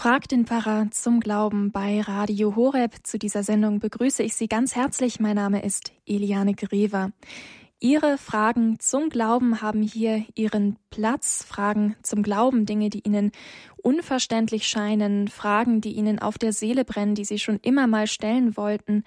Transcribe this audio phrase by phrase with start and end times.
[0.00, 2.94] Frag den Pfarrer zum Glauben bei Radio Horeb.
[3.02, 5.20] Zu dieser Sendung begrüße ich Sie ganz herzlich.
[5.20, 7.12] Mein Name ist Eliane Grever.
[7.80, 11.44] Ihre Fragen zum Glauben haben hier ihren Platz.
[11.46, 13.30] Fragen zum Glauben, Dinge, die Ihnen
[13.82, 18.56] unverständlich scheinen, Fragen, die Ihnen auf der Seele brennen, die Sie schon immer mal stellen
[18.56, 19.04] wollten.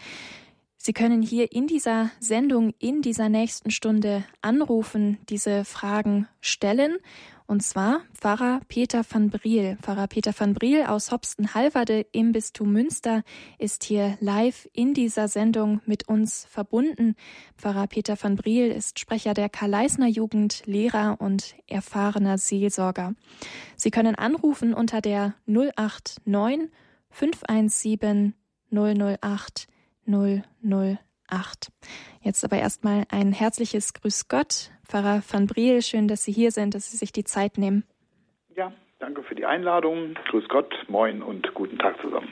[0.78, 6.98] Sie können hier in dieser Sendung, in dieser nächsten Stunde anrufen, diese Fragen stellen
[7.48, 9.78] und zwar Pfarrer Peter van Briel.
[9.82, 13.24] Pfarrer Peter van Briel aus Hopsten-Halverde im Bistum Münster
[13.60, 17.16] ist hier live in dieser Sendung mit uns verbunden.
[17.58, 23.14] Pfarrer Peter van Briel ist Sprecher der Karl-Leisner Jugend, Lehrer und erfahrener Seelsorger.
[23.76, 26.70] Sie können anrufen unter der 089
[27.10, 28.34] 517
[28.72, 29.68] 008
[30.06, 31.13] 008.
[32.22, 36.76] Jetzt aber erstmal ein herzliches Grüß Gott Pfarrer van Briel, schön, dass Sie hier sind,
[36.76, 37.84] dass Sie sich die Zeit nehmen.
[38.56, 40.16] Ja, danke für die Einladung.
[40.30, 42.30] Grüß Gott, moin und guten Tag zusammen.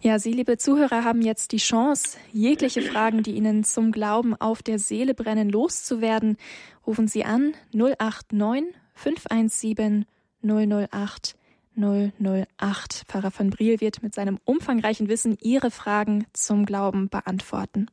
[0.00, 4.62] Ja, Sie, liebe Zuhörer, haben jetzt die Chance, jegliche Fragen, die Ihnen zum Glauben auf
[4.62, 6.38] der Seele brennen, loszuwerden.
[6.86, 10.06] Rufen Sie an 089 517
[10.42, 11.36] 008
[11.76, 13.04] 008.
[13.06, 17.90] Pfarrer van Briel wird mit seinem umfangreichen Wissen Ihre Fragen zum Glauben beantworten.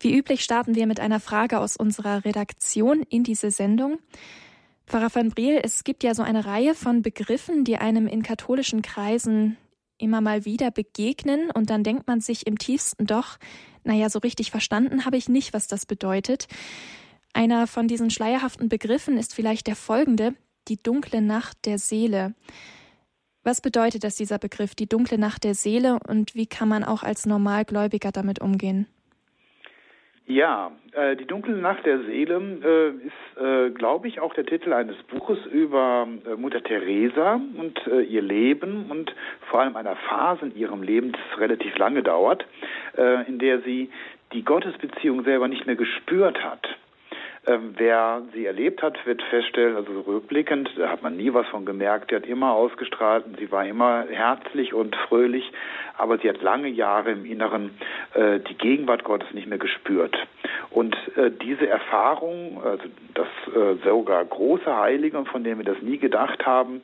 [0.00, 3.98] Wie üblich starten wir mit einer Frage aus unserer Redaktion in diese Sendung.
[4.86, 8.82] Pfarrer van Briel, es gibt ja so eine Reihe von Begriffen, die einem in katholischen
[8.82, 9.56] Kreisen
[9.98, 13.38] immer mal wieder begegnen und dann denkt man sich im tiefsten doch,
[13.84, 16.46] naja, so richtig verstanden habe ich nicht, was das bedeutet.
[17.32, 20.34] Einer von diesen schleierhaften Begriffen ist vielleicht der folgende,
[20.68, 22.34] die dunkle Nacht der Seele.
[23.44, 27.02] Was bedeutet das, dieser Begriff, die dunkle Nacht der Seele und wie kann man auch
[27.02, 28.86] als Normalgläubiger damit umgehen?
[30.26, 34.74] Ja, äh, die dunkle Nacht der Seele äh, ist, äh, glaube ich, auch der Titel
[34.74, 39.14] eines Buches über äh, Mutter Teresa und äh, ihr Leben und
[39.48, 42.44] vor allem einer Phase in ihrem Leben, das relativ lange dauert,
[42.98, 43.90] äh, in der sie
[44.34, 46.68] die Gottesbeziehung selber nicht mehr gespürt hat.
[47.48, 51.64] Ähm, wer sie erlebt hat, wird feststellen, also rückblickend, da hat man nie was von
[51.64, 55.50] gemerkt, die hat immer ausgestrahlt und sie war immer herzlich und fröhlich,
[55.96, 57.70] aber sie hat lange Jahre im Inneren
[58.12, 60.14] äh, die Gegenwart Gottes nicht mehr gespürt.
[60.70, 65.96] Und äh, diese Erfahrung, also dass äh, sogar große Heilige, von denen wir das nie
[65.96, 66.82] gedacht haben,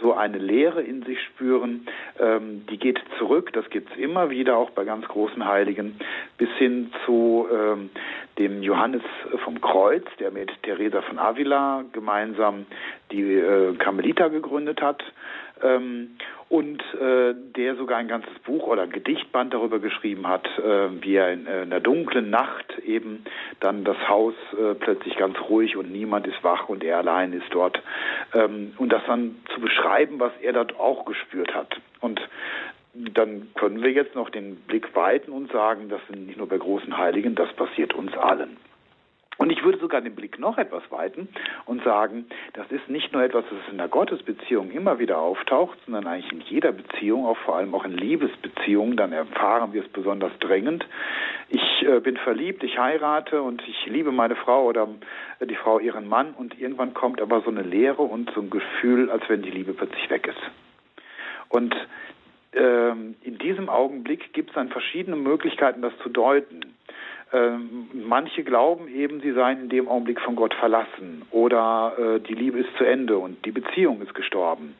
[0.00, 1.86] so eine Leere in sich spüren,
[2.18, 5.98] ähm, die geht zurück, das gibt es immer wieder, auch bei ganz großen Heiligen,
[6.38, 7.90] bis hin zu ähm,
[8.38, 9.02] dem Johannes
[9.44, 12.66] vom Kreuz, der mit Teresa von Avila gemeinsam
[13.10, 15.02] die äh, Karmeliter gegründet hat.
[15.62, 16.16] Ähm,
[16.48, 21.16] und äh, der sogar ein ganzes Buch oder ein Gedichtband darüber geschrieben hat, äh, wie
[21.16, 23.24] er in, äh, in der dunklen Nacht eben
[23.60, 27.46] dann das Haus äh, plötzlich ganz ruhig und niemand ist wach und er allein ist
[27.50, 27.82] dort.
[28.34, 31.76] Ähm, und das dann zu beschreiben, was er dort auch gespürt hat.
[32.00, 32.20] Und
[32.94, 36.58] dann können wir jetzt noch den Blick weiten und sagen, das sind nicht nur bei
[36.58, 38.56] großen Heiligen, das passiert uns allen.
[39.36, 41.28] Und ich würde sogar den Blick noch etwas weiten
[41.66, 46.06] und sagen, das ist nicht nur etwas, das in der Gottesbeziehung immer wieder auftaucht, sondern
[46.06, 50.32] eigentlich in jeder Beziehung, auch vor allem auch in Liebesbeziehungen, dann erfahren wir es besonders
[50.38, 50.86] drängend.
[51.48, 54.88] Ich äh, bin verliebt, ich heirate und ich liebe meine Frau oder
[55.40, 58.50] äh, die Frau ihren Mann und irgendwann kommt aber so eine Leere und so ein
[58.50, 60.40] Gefühl, als wenn die Liebe plötzlich weg ist.
[61.48, 61.74] Und
[62.52, 66.74] ähm, in diesem Augenblick gibt es dann verschiedene Möglichkeiten, das zu deuten.
[67.34, 72.34] Ähm, manche glauben eben, sie seien in dem Augenblick von Gott verlassen oder äh, die
[72.34, 74.76] Liebe ist zu Ende und die Beziehung ist gestorben.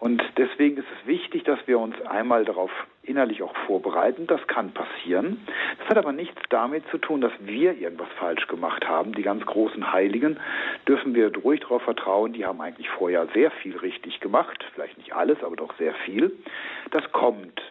[0.00, 2.72] Und deswegen ist es wichtig, dass wir uns einmal darauf
[3.04, 4.26] innerlich auch vorbereiten.
[4.26, 5.46] Das kann passieren.
[5.78, 9.12] Das hat aber nichts damit zu tun, dass wir irgendwas falsch gemacht haben.
[9.12, 10.40] Die ganz großen Heiligen
[10.88, 12.32] dürfen wir ruhig darauf vertrauen.
[12.32, 14.64] Die haben eigentlich vorher sehr viel richtig gemacht.
[14.74, 16.32] Vielleicht nicht alles, aber doch sehr viel.
[16.90, 17.62] Das kommt.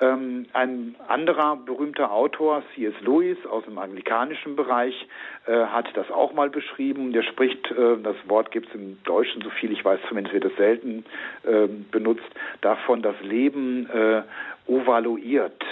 [0.00, 2.94] Ähm, ein anderer berühmter Autor, C.S.
[3.00, 5.06] Lewis aus dem anglikanischen Bereich,
[5.46, 7.12] äh, hat das auch mal beschrieben.
[7.12, 10.46] Der spricht, äh, das Wort gibt es im Deutschen, so viel ich weiß, zumindest wird
[10.46, 11.04] es selten
[11.44, 12.28] äh, benutzt,
[12.60, 14.22] davon, das Leben äh,
[14.66, 15.62] ovaluiert.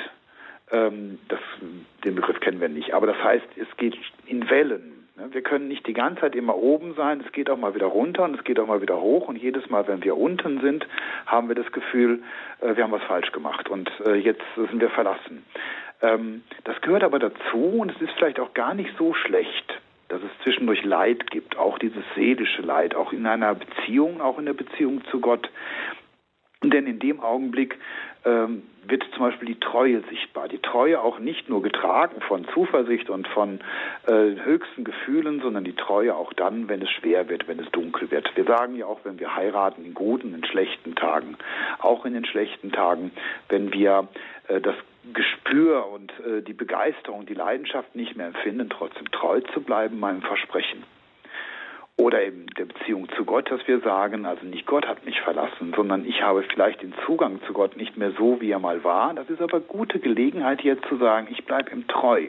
[0.70, 1.40] Ähm, das,
[2.04, 3.96] den Begriff kennen wir nicht, aber das heißt, es geht
[4.26, 5.01] in Wellen.
[5.22, 7.86] Ne, wir können nicht die ganze Zeit immer oben sein, es geht auch mal wieder
[7.86, 10.86] runter und es geht auch mal wieder hoch und jedes Mal, wenn wir unten sind,
[11.26, 12.22] haben wir das Gefühl,
[12.60, 15.44] äh, wir haben was falsch gemacht und äh, jetzt sind wir verlassen.
[16.00, 20.20] Ähm, das gehört aber dazu und es ist vielleicht auch gar nicht so schlecht, dass
[20.22, 24.54] es zwischendurch Leid gibt, auch dieses seelische Leid, auch in einer Beziehung, auch in der
[24.54, 25.48] Beziehung zu Gott.
[26.62, 27.78] Denn in dem Augenblick
[28.24, 30.48] ähm, wird zum Beispiel die Treue sichtbar.
[30.48, 33.60] Die Treue auch nicht nur getragen von Zuversicht und von
[34.06, 34.12] äh,
[34.44, 38.30] höchsten Gefühlen, sondern die Treue auch dann, wenn es schwer wird, wenn es dunkel wird.
[38.36, 41.36] Wir sagen ja auch, wenn wir heiraten, in guten, in schlechten Tagen,
[41.78, 43.12] auch in den schlechten Tagen,
[43.48, 44.08] wenn wir
[44.48, 44.74] äh, das
[45.12, 50.22] Gespür und äh, die Begeisterung, die Leidenschaft nicht mehr empfinden, trotzdem treu zu bleiben meinem
[50.22, 50.84] Versprechen.
[51.98, 55.72] Oder in der Beziehung zu Gott, dass wir sagen, also nicht Gott hat mich verlassen,
[55.76, 59.12] sondern ich habe vielleicht den Zugang zu Gott nicht mehr so, wie er mal war.
[59.14, 62.28] Das ist aber gute Gelegenheit jetzt zu sagen, ich bleibe ihm treu.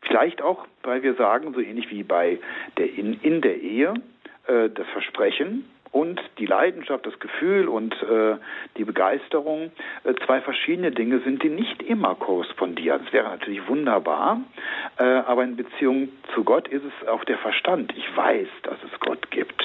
[0.00, 2.38] Vielleicht auch, weil wir sagen, so ähnlich wie bei
[2.78, 3.94] der in, in der Ehe,
[4.46, 8.36] äh, das Versprechen, und die Leidenschaft, das Gefühl und äh,
[8.76, 9.70] die Begeisterung
[10.02, 13.02] äh, zwei verschiedene Dinge sind, die nicht immer korrespondieren.
[13.06, 14.40] Es wäre natürlich wunderbar,
[14.98, 17.94] äh, aber in Beziehung zu Gott ist es auch der Verstand.
[17.96, 19.64] Ich weiß, dass es Gott gibt.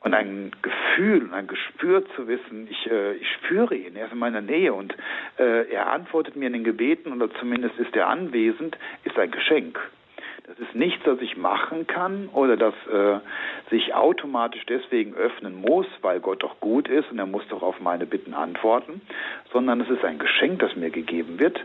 [0.00, 4.18] Und ein Gefühl ein Gespür zu wissen, ich, äh, ich spüre ihn, er ist in
[4.18, 4.94] meiner Nähe und
[5.38, 9.78] äh, er antwortet mir in den Gebeten oder zumindest ist er anwesend, ist ein Geschenk.
[10.48, 13.18] Das ist nichts, das ich machen kann oder das äh,
[13.68, 17.80] sich automatisch deswegen öffnen muss, weil Gott doch gut ist und er muss doch auf
[17.80, 19.02] meine Bitten antworten,
[19.52, 21.60] sondern es ist ein Geschenk, das mir gegeben wird.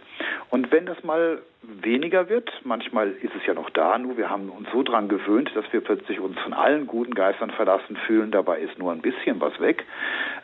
[0.50, 4.50] Und wenn das mal weniger wird, manchmal ist es ja noch da, nur wir haben
[4.50, 8.60] uns so dran gewöhnt, dass wir plötzlich uns von allen guten Geistern verlassen fühlen, dabei
[8.60, 9.86] ist nur ein bisschen was weg,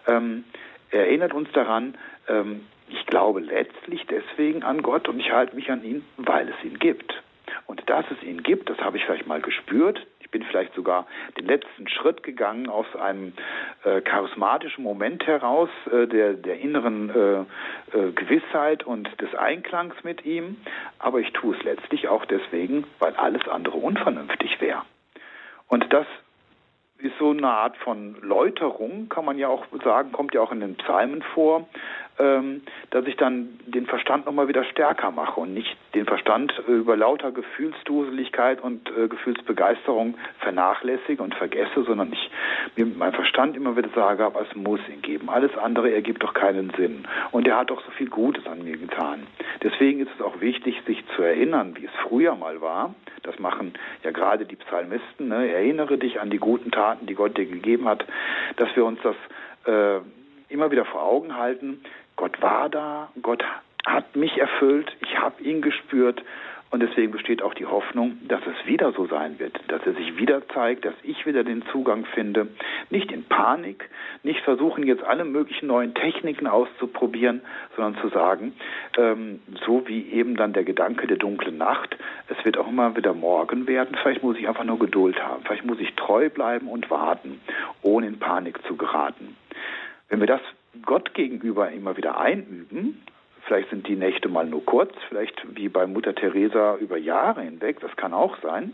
[0.08, 0.46] ähm,
[0.92, 1.96] erinnert uns daran,
[2.30, 6.64] ähm, ich glaube letztlich deswegen an Gott und ich halte mich an ihn, weil es
[6.64, 7.22] ihn gibt.
[7.70, 10.04] Und dass es ihn gibt, das habe ich vielleicht mal gespürt.
[10.22, 11.06] Ich bin vielleicht sogar
[11.38, 13.34] den letzten Schritt gegangen aus einem
[13.84, 20.26] äh, charismatischen Moment heraus, äh, der, der inneren äh, äh Gewissheit und des Einklangs mit
[20.26, 20.58] ihm.
[20.98, 24.82] Aber ich tue es letztlich auch deswegen, weil alles andere unvernünftig wäre.
[25.68, 26.08] Und das
[26.98, 30.60] ist so eine Art von Läuterung, kann man ja auch sagen, kommt ja auch in
[30.60, 31.68] den Psalmen vor,
[32.20, 37.32] dass ich dann den Verstand nochmal wieder stärker mache und nicht den Verstand über lauter
[37.32, 42.30] Gefühlsduseligkeit und äh, Gefühlsbegeisterung vernachlässige und vergesse, sondern ich
[42.76, 45.30] mir mit meinem Verstand immer wieder sage, aber es muss ihn geben.
[45.30, 47.08] Alles andere ergibt doch keinen Sinn.
[47.32, 49.26] Und er hat doch so viel Gutes an mir getan.
[49.64, 52.96] Deswegen ist es auch wichtig, sich zu erinnern, wie es früher mal war.
[53.24, 53.74] Das machen
[54.04, 55.30] ja gerade die Psalmisten.
[55.30, 55.52] Ne?
[55.52, 58.06] Erinnere dich an die guten Taten, die Gott dir gegeben hat,
[58.58, 59.16] dass wir uns das
[59.66, 60.02] äh,
[60.50, 61.82] immer wieder vor Augen halten,
[62.20, 63.46] Gott war da, Gott
[63.86, 66.22] hat mich erfüllt, ich habe ihn gespürt
[66.70, 70.18] und deswegen besteht auch die Hoffnung, dass es wieder so sein wird, dass er sich
[70.18, 72.50] wieder zeigt, dass ich wieder den Zugang finde.
[72.90, 73.90] Nicht in Panik,
[74.22, 77.40] nicht versuchen jetzt alle möglichen neuen Techniken auszuprobieren,
[77.78, 78.54] sondern zu sagen,
[78.98, 81.96] ähm, so wie eben dann der Gedanke der dunklen Nacht,
[82.28, 85.64] es wird auch immer wieder morgen werden, vielleicht muss ich einfach nur Geduld haben, vielleicht
[85.64, 87.40] muss ich treu bleiben und warten,
[87.82, 89.38] ohne in Panik zu geraten.
[90.10, 90.42] Wenn wir das
[90.86, 93.02] Gott gegenüber immer wieder einüben,
[93.46, 97.80] vielleicht sind die Nächte mal nur kurz, vielleicht wie bei Mutter Teresa über Jahre hinweg,
[97.80, 98.74] das kann auch sein,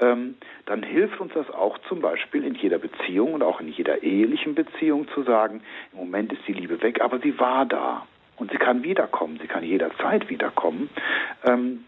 [0.00, 0.36] ähm,
[0.66, 4.54] dann hilft uns das auch zum Beispiel in jeder Beziehung und auch in jeder ehelichen
[4.54, 8.06] Beziehung zu sagen, im Moment ist die Liebe weg, aber sie war da.
[8.36, 10.88] Und sie kann wiederkommen, sie kann jederzeit wiederkommen.
[11.44, 11.84] Ähm,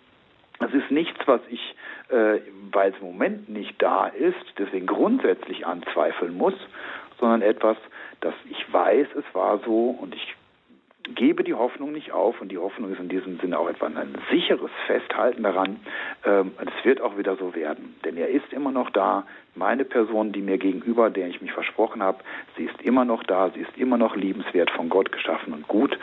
[0.59, 1.75] das ist nichts, was ich,
[2.09, 2.41] äh,
[2.73, 6.55] weil es im Moment nicht da ist, deswegen grundsätzlich anzweifeln muss,
[7.21, 7.77] sondern etwas,
[8.21, 10.35] dass ich weiß, es war so und ich
[11.15, 14.17] gebe die Hoffnung nicht auf und die Hoffnung ist in diesem Sinne auch etwa ein
[14.31, 15.81] sicheres Festhalten daran,
[16.25, 17.97] ähm, es wird auch wieder so werden.
[18.05, 19.25] Denn er ist immer noch da,
[19.55, 22.19] meine Person, die mir gegenüber, der ich mich versprochen habe,
[22.57, 25.99] sie ist immer noch da, sie ist immer noch liebenswert, von Gott geschaffen und gut.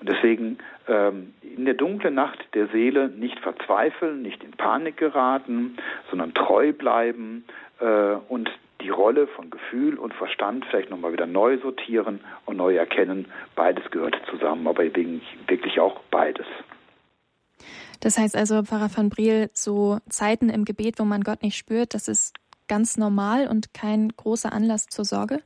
[0.00, 5.76] Und deswegen ähm, in der dunklen Nacht der Seele nicht verzweifeln, nicht in Panik geraten,
[6.08, 7.44] sondern treu bleiben
[7.80, 12.76] äh, und die Rolle von Gefühl und Verstand vielleicht nochmal wieder neu sortieren und neu
[12.76, 13.26] erkennen.
[13.54, 16.46] Beides gehört zusammen, aber wirklich auch beides.
[18.00, 21.94] Das heißt also, Pfarrer van Briel, so Zeiten im Gebet, wo man Gott nicht spürt,
[21.94, 22.34] das ist
[22.66, 25.42] ganz normal und kein großer Anlass zur Sorge?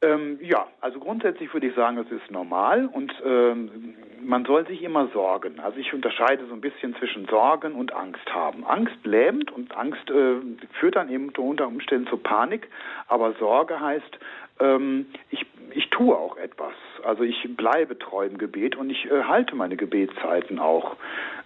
[0.00, 4.82] Ähm, ja, also grundsätzlich würde ich sagen, es ist normal und ähm, man soll sich
[4.82, 5.58] immer sorgen.
[5.58, 8.64] Also ich unterscheide so ein bisschen zwischen Sorgen und Angst haben.
[8.64, 10.36] Angst lähmt und Angst äh,
[10.78, 12.68] führt dann eben unter Umständen zu Panik,
[13.08, 14.18] aber Sorge heißt,
[14.60, 16.74] ähm, ich, ich tue auch etwas.
[17.04, 20.96] Also ich bleibe treu im Gebet und ich äh, halte meine Gebetszeiten auch.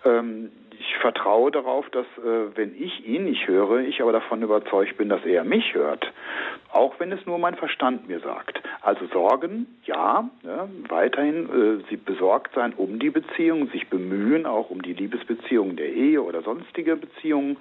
[0.04, 0.50] Ähm,
[0.83, 5.09] ich vertraue darauf, dass äh, wenn ich ihn nicht höre, ich aber davon überzeugt bin,
[5.09, 6.12] dass er mich hört.
[6.73, 8.61] Auch wenn es nur mein Verstand mir sagt.
[8.81, 14.71] Also Sorgen, ja, ja weiterhin äh, sie besorgt sein um die Beziehung, sich bemühen auch
[14.71, 17.59] um die Liebesbeziehung der Ehe oder sonstige Beziehungen,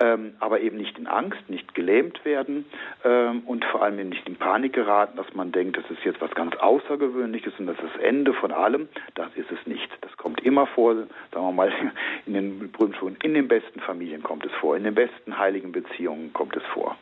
[0.00, 2.64] ähm, aber eben nicht in Angst, nicht gelähmt werden
[3.04, 6.34] ähm, und vor allem nicht in Panik geraten, dass man denkt, das ist jetzt was
[6.34, 8.88] ganz Außergewöhnliches und das ist das Ende von allem.
[9.14, 9.88] Das ist es nicht.
[10.00, 11.72] Das kommt immer vor, sagen wir mal,
[12.26, 16.32] in den berühmten, in den besten Familien kommt es vor, in den besten heiligen Beziehungen
[16.32, 16.96] kommt es vor.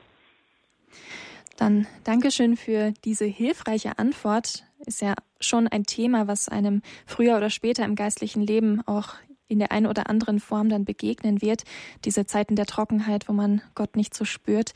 [1.57, 4.65] Dann Dankeschön für diese hilfreiche Antwort.
[4.85, 9.15] Ist ja schon ein Thema, was einem früher oder später im geistlichen Leben auch
[9.49, 11.65] in der einen oder anderen Form dann begegnen wird.
[12.05, 14.73] Diese Zeiten der Trockenheit, wo man Gott nicht so spürt.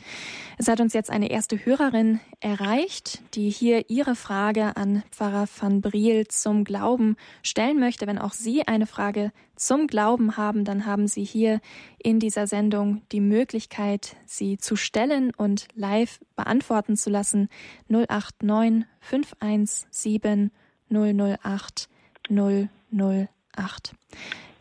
[0.58, 5.80] Es hat uns jetzt eine erste Hörerin erreicht, die hier ihre Frage an Pfarrer van
[5.80, 8.06] Briel zum Glauben stellen möchte.
[8.06, 11.60] Wenn auch Sie eine Frage zum Glauben haben, dann haben Sie hier
[11.98, 17.48] in dieser Sendung die Möglichkeit, sie zu stellen und live beantworten zu lassen.
[17.88, 20.50] 089 517
[20.88, 21.88] 008
[22.30, 23.94] 008.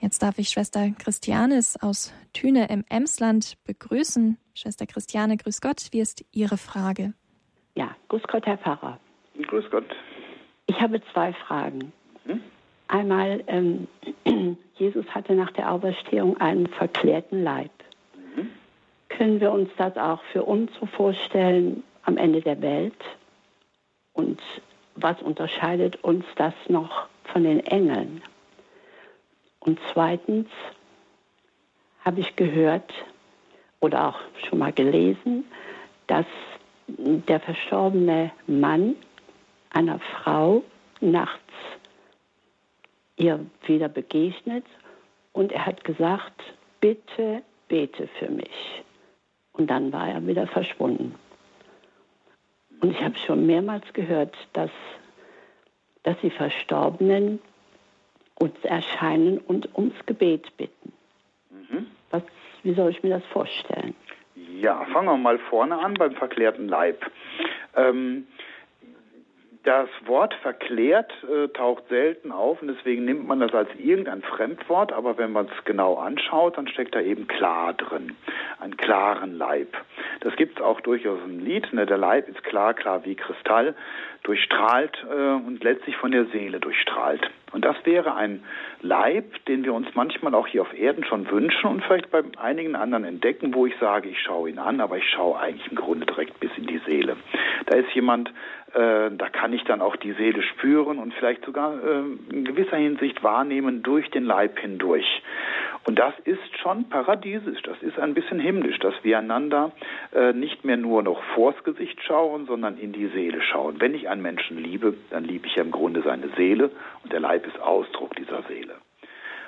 [0.01, 4.37] Jetzt darf ich Schwester Christianis aus Thüne im Emsland begrüßen.
[4.53, 5.87] Schwester Christiane, grüß Gott.
[5.91, 7.13] Wie ist Ihre Frage?
[7.75, 8.97] Ja, grüß Gott, Herr Pfarrer.
[9.47, 9.85] Grüß Gott.
[10.67, 11.91] Ich habe zwei Fragen.
[12.25, 12.41] Hm?
[12.87, 13.87] Einmal, ähm,
[14.75, 17.71] Jesus hatte nach der Auferstehung einen verklärten Leib.
[18.15, 18.49] Mhm.
[19.09, 22.97] Können wir uns das auch für uns so vorstellen am Ende der Welt?
[24.13, 24.39] Und
[24.95, 28.21] was unterscheidet uns das noch von den Engeln?
[29.59, 30.47] Und zweitens
[32.03, 32.93] habe ich gehört
[33.79, 35.45] oder auch schon mal gelesen,
[36.07, 36.25] dass
[36.87, 38.95] der verstorbene Mann
[39.71, 40.63] einer Frau
[41.01, 41.53] nachts
[43.15, 44.65] ihr wieder begegnet
[45.33, 46.41] und er hat gesagt,
[46.79, 48.83] bitte bete für mich.
[49.53, 51.15] Und dann war er wieder verschwunden.
[52.81, 54.71] Und ich habe schon mehrmals gehört, dass,
[56.03, 57.39] dass die Verstorbenen
[58.39, 60.93] uns erscheinen und ums Gebet bitten.
[61.51, 61.87] Mhm.
[62.09, 62.23] Was,
[62.63, 63.95] wie soll ich mir das vorstellen?
[64.59, 67.05] Ja, fangen wir mal vorne an beim verklärten Leib.
[67.75, 68.25] Ähm,
[69.63, 74.93] das Wort verklärt äh, taucht selten auf und deswegen nimmt man das als irgendein Fremdwort,
[74.93, 78.15] aber wenn man es genau anschaut, dann steckt da eben klar drin,
[78.59, 79.75] einen klaren Leib.
[80.21, 81.85] Das gibt es auch durchaus im Lied, ne?
[81.85, 83.75] der Leib ist klar, klar wie Kristall,
[84.23, 87.29] durchstrahlt äh, und letztlich von der Seele durchstrahlt.
[87.51, 88.43] Und das wäre ein
[88.81, 92.75] Leib, den wir uns manchmal auch hier auf Erden schon wünschen und vielleicht bei einigen
[92.75, 96.05] anderen entdecken, wo ich sage, ich schaue ihn an, aber ich schaue eigentlich im Grunde
[96.05, 97.17] direkt bis in die Seele.
[97.65, 98.29] Da ist jemand,
[98.73, 102.77] äh, da kann ich dann auch die Seele spüren und vielleicht sogar äh, in gewisser
[102.77, 105.21] Hinsicht wahrnehmen durch den Leib hindurch.
[105.89, 109.71] Und das ist schon paradiesisch, das ist ein bisschen himmlisch, dass wir einander
[110.13, 113.81] äh, nicht mehr nur noch vors Gesicht schauen, sondern in die Seele schauen.
[113.81, 116.69] Wenn ich einen Menschen liebe, dann liebe ich ja im Grunde seine Seele
[117.03, 118.75] und der Leib ist Ausdruck dieser Seele.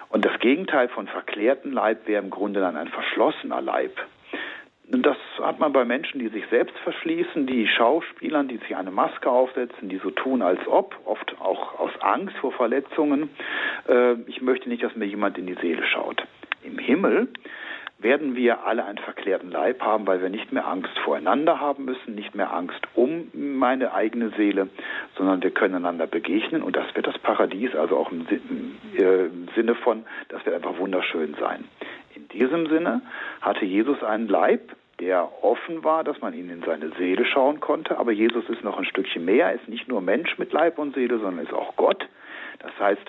[0.09, 3.99] Und das Gegenteil von verklärten Leib wäre im Grunde dann ein verschlossener Leib.
[4.93, 9.29] Das hat man bei Menschen, die sich selbst verschließen, die Schauspielern, die sich eine Maske
[9.29, 13.29] aufsetzen, die so tun, als ob, oft auch aus Angst vor Verletzungen.
[13.87, 16.21] Äh, ich möchte nicht, dass mir jemand in die Seele schaut.
[16.63, 17.29] Im Himmel
[17.99, 22.13] werden wir alle einen verklärten Leib haben, weil wir nicht mehr Angst voreinander haben müssen,
[22.13, 24.67] nicht mehr Angst um meine eigene Seele,
[25.15, 29.75] sondern wir können einander begegnen und das wird das Paradies, also auch im äh, Sinne
[29.75, 31.63] von, das wird einfach wunderschön sein.
[32.13, 33.01] In diesem Sinne
[33.39, 37.97] hatte Jesus einen Leib, der offen war, dass man ihn in seine Seele schauen konnte.
[37.97, 40.95] Aber Jesus ist noch ein Stückchen mehr, er ist nicht nur Mensch mit Leib und
[40.95, 42.07] Seele, sondern ist auch Gott.
[42.59, 43.01] Das heißt,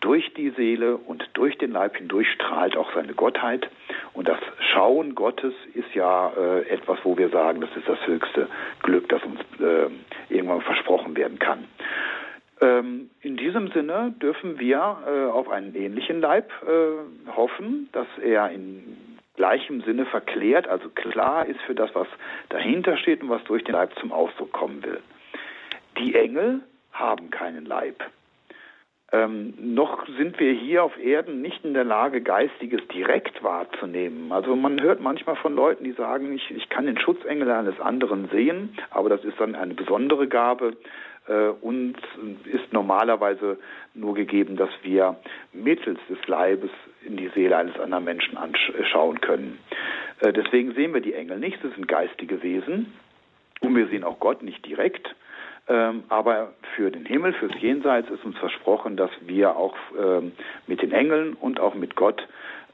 [0.00, 3.68] durch die Seele und durch den Leib hindurch strahlt auch seine Gottheit.
[4.12, 4.38] Und das
[4.72, 8.48] Schauen Gottes ist ja äh, etwas, wo wir sagen, das ist das höchste
[8.82, 9.88] Glück, das uns äh,
[10.28, 11.64] irgendwann versprochen werden kann.
[12.60, 18.50] Ähm, in diesem Sinne dürfen wir äh, auf einen ähnlichen Leib äh, hoffen, dass er
[18.50, 18.95] in
[19.36, 22.08] gleichem Sinne verklärt, also klar ist für das, was
[22.48, 25.00] dahinter steht und was durch den Leib zum Ausdruck kommen will.
[25.98, 26.60] Die Engel
[26.92, 28.02] haben keinen Leib.
[29.12, 34.32] Ähm, noch sind wir hier auf Erden nicht in der Lage, Geistiges direkt wahrzunehmen.
[34.32, 38.28] Also man hört manchmal von Leuten, die sagen, ich, ich kann den Schutzengel eines anderen
[38.30, 40.76] sehen, aber das ist dann eine besondere Gabe
[41.60, 41.96] uns
[42.44, 43.58] ist normalerweise
[43.94, 45.16] nur gegeben, dass wir
[45.52, 46.70] mittels des Leibes
[47.04, 49.58] in die Seele eines anderen Menschen anschauen können.
[50.20, 52.92] Äh, deswegen sehen wir die Engel nicht, sie sind geistige Wesen
[53.60, 55.14] und wir sehen auch Gott nicht direkt.
[55.68, 60.32] Ähm, aber für den Himmel, fürs Jenseits ist uns versprochen, dass wir auch ähm,
[60.66, 62.26] mit den Engeln und auch mit Gott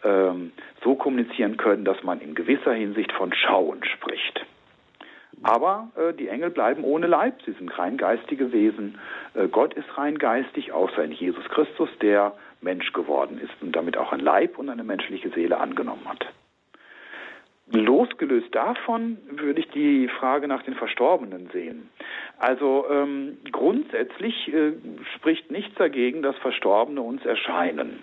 [0.05, 0.53] ähm,
[0.85, 4.45] so kommunizieren können, dass man in gewisser Hinsicht von Schauen spricht.
[5.43, 8.99] Aber äh, die Engel bleiben ohne Leib, sie sind rein geistige Wesen.
[9.35, 13.97] Äh, Gott ist rein geistig, außer in Jesus Christus, der Mensch geworden ist und damit
[13.97, 16.27] auch ein Leib und eine menschliche Seele angenommen hat.
[17.73, 21.89] Losgelöst davon würde ich die Frage nach den Verstorbenen sehen.
[22.39, 24.73] Also ähm, grundsätzlich äh,
[25.17, 28.01] spricht nichts dagegen, dass Verstorbene uns erscheinen.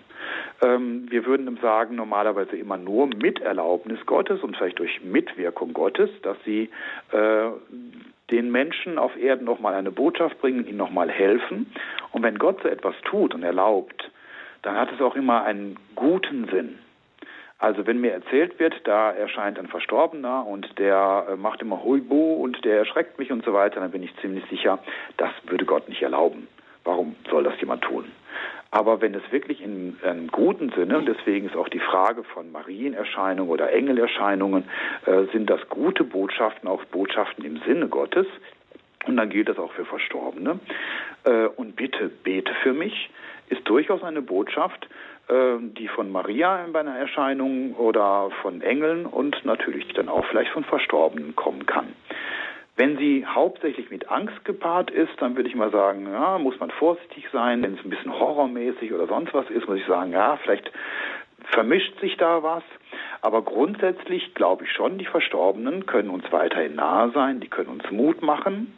[0.60, 6.10] Ähm, wir würden sagen, normalerweise immer nur mit Erlaubnis Gottes und vielleicht durch Mitwirkung Gottes,
[6.22, 6.68] dass sie
[7.12, 7.50] äh,
[8.30, 11.72] den Menschen auf Erden nochmal eine Botschaft bringen, ihnen nochmal helfen.
[12.12, 14.10] Und wenn Gott so etwas tut und erlaubt,
[14.62, 16.78] dann hat es auch immer einen guten Sinn.
[17.60, 22.42] Also wenn mir erzählt wird, da erscheint ein Verstorbener und der äh, macht immer Huibu
[22.42, 24.78] und der erschreckt mich und so weiter, dann bin ich ziemlich sicher,
[25.18, 26.48] das würde Gott nicht erlauben.
[26.84, 28.06] Warum soll das jemand tun?
[28.70, 32.50] Aber wenn es wirklich in einem guten Sinne, und deswegen ist auch die Frage von
[32.50, 34.64] Marienerscheinungen oder Engelerscheinungen,
[35.04, 38.26] äh, sind das gute Botschaften, auch Botschaften im Sinne Gottes,
[39.06, 40.60] und dann gilt das auch für Verstorbene.
[41.24, 43.10] Äh, und bitte bete für mich,
[43.48, 44.88] ist durchaus eine Botschaft,
[45.30, 50.64] die von Maria bei einer Erscheinung oder von Engeln und natürlich dann auch vielleicht von
[50.64, 51.94] Verstorbenen kommen kann.
[52.76, 56.70] Wenn sie hauptsächlich mit Angst gepaart ist, dann würde ich mal sagen, ja, muss man
[56.70, 57.62] vorsichtig sein.
[57.62, 60.72] Wenn es ein bisschen horrormäßig oder sonst was ist, muss ich sagen, ja, vielleicht
[61.52, 62.62] vermischt sich da was.
[63.20, 67.90] Aber grundsätzlich glaube ich schon, die Verstorbenen können uns weiterhin nahe sein, die können uns
[67.90, 68.72] Mut machen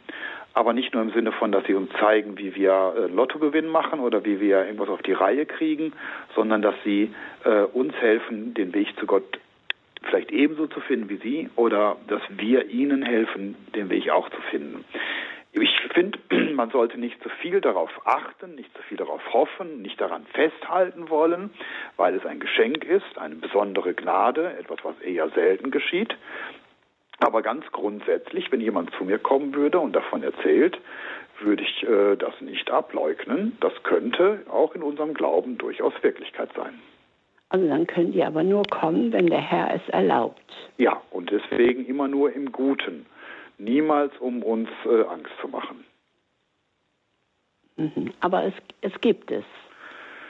[0.53, 3.99] aber nicht nur im Sinne von, dass sie uns zeigen, wie wir äh, Lottogewinn machen
[3.99, 5.93] oder wie wir irgendwas auf die Reihe kriegen,
[6.35, 7.11] sondern dass sie
[7.43, 9.39] äh, uns helfen, den Weg zu Gott
[10.03, 14.41] vielleicht ebenso zu finden wie sie oder dass wir ihnen helfen, den Weg auch zu
[14.51, 14.83] finden.
[15.53, 16.19] Ich finde,
[16.53, 21.09] man sollte nicht zu viel darauf achten, nicht zu viel darauf hoffen, nicht daran festhalten
[21.09, 21.51] wollen,
[21.95, 26.15] weil es ein Geschenk ist, eine besondere Gnade, etwas, was eher selten geschieht.
[27.23, 30.77] Aber ganz grundsätzlich, wenn jemand zu mir kommen würde und davon erzählt,
[31.39, 33.57] würde ich äh, das nicht ableugnen.
[33.61, 36.79] Das könnte auch in unserem Glauben durchaus Wirklichkeit sein.
[37.47, 40.41] Also dann können die aber nur kommen, wenn der Herr es erlaubt.
[40.77, 43.05] Ja, und deswegen immer nur im Guten.
[43.57, 45.85] Niemals, um uns äh, Angst zu machen.
[47.77, 48.11] Mhm.
[48.19, 49.45] Aber es, es gibt es.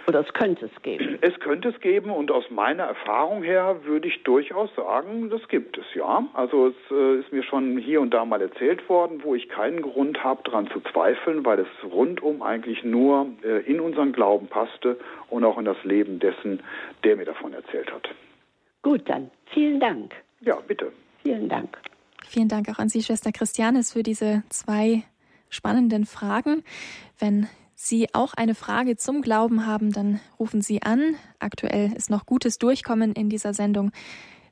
[0.06, 1.18] Oder es könnte es geben.
[1.22, 5.78] Es könnte es geben und aus meiner Erfahrung her würde ich durchaus sagen, das gibt
[5.78, 6.28] es, ja.
[6.34, 9.82] Also es äh, ist mir schon hier und da mal erzählt worden, wo ich keinen
[9.82, 14.98] Grund habe, daran zu zweifeln, weil es rundum eigentlich nur äh, in unseren Glauben passte
[15.30, 16.62] und auch in das Leben dessen,
[17.04, 18.10] der mir davon erzählt hat.
[18.82, 20.14] Gut, dann vielen Dank.
[20.42, 20.92] Ja, bitte.
[21.22, 21.78] Vielen Dank.
[22.28, 25.04] Vielen Dank auch an Sie, Schwester Christianis, für diese zwei
[25.50, 26.64] spannenden Fragen.
[27.20, 27.48] Wenn
[27.86, 31.18] Sie auch eine Frage zum Glauben haben, dann rufen Sie an.
[31.40, 33.92] Aktuell ist noch gutes Durchkommen in dieser Sendung.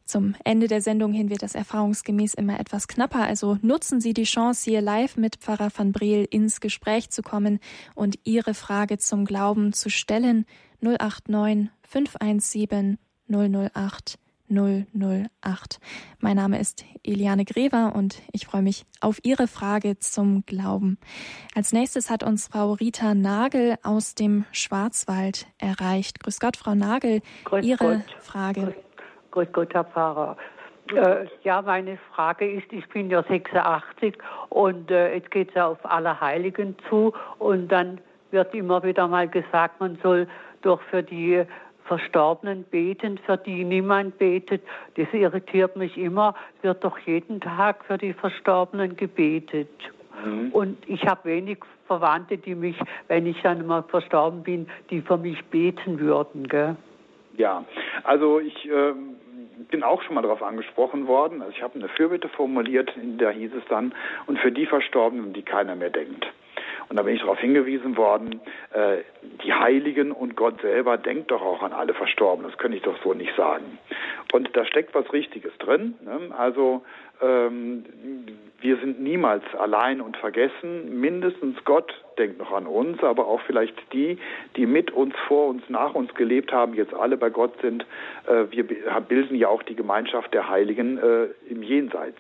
[0.04, 4.26] Zum Ende der Sendung hin wird das erfahrungsgemäß immer etwas knapper, also nutzen Sie die
[4.26, 7.60] Chance, hier live mit Pfarrer van Breel ins Gespräch zu kommen
[7.96, 10.46] und Ihre Frage zum Glauben zu stellen.
[10.82, 12.98] 089 517
[13.30, 14.20] 008
[14.52, 15.80] 008.
[16.20, 20.98] Mein Name ist Eliane Grever und ich freue mich auf Ihre Frage zum Glauben.
[21.56, 26.20] Als nächstes hat uns Frau Rita Nagel aus dem Schwarzwald erreicht.
[26.20, 28.16] Grüß Gott, Frau Nagel, Grüß Ihre Gott.
[28.20, 28.76] Frage.
[29.32, 30.38] Grüß, Gott, Herr Pfarrer.
[30.94, 34.18] Äh, ja, meine Frage ist, ich bin ja 86
[34.50, 39.28] und äh, jetzt geht es ja auf Allerheiligen zu und dann wird immer wieder mal
[39.28, 40.28] gesagt, man soll
[40.62, 41.46] doch für die
[41.86, 44.62] Verstorbenen beten, für die niemand betet.
[44.96, 46.36] Das irritiert mich immer.
[46.62, 49.70] Wird doch jeden Tag für die Verstorbenen gebetet.
[50.26, 50.52] Mhm.
[50.52, 55.18] Und ich habe wenig Verwandte, die mich, wenn ich dann mal verstorben bin, die für
[55.18, 56.48] mich beten würden.
[56.48, 56.76] Gell?
[57.38, 57.66] Ja,
[58.04, 58.94] also ich äh,
[59.70, 61.42] bin auch schon mal darauf angesprochen worden.
[61.42, 63.94] Also ich habe eine Fürbitte formuliert, in der hieß es dann,
[64.28, 66.28] und für die Verstorbenen, die keiner mehr denkt.
[66.92, 68.42] Und da bin ich darauf hingewiesen worden,
[68.74, 68.98] äh,
[69.46, 72.52] die Heiligen und Gott selber denkt doch auch an alle Verstorbenen.
[72.52, 73.80] Das könnte ich doch so nicht sagen.
[74.34, 75.94] Und da steckt was Richtiges drin.
[76.04, 76.36] Ne?
[76.38, 76.84] Also
[77.22, 77.86] ähm,
[78.60, 81.00] wir sind niemals allein und vergessen.
[81.00, 84.18] Mindestens Gott denkt noch an uns, aber auch vielleicht die,
[84.58, 87.86] die mit uns, vor uns, nach uns gelebt haben, jetzt alle bei Gott sind.
[88.28, 88.66] Äh, wir
[89.08, 92.20] bilden ja auch die Gemeinschaft der Heiligen äh, im Jenseits.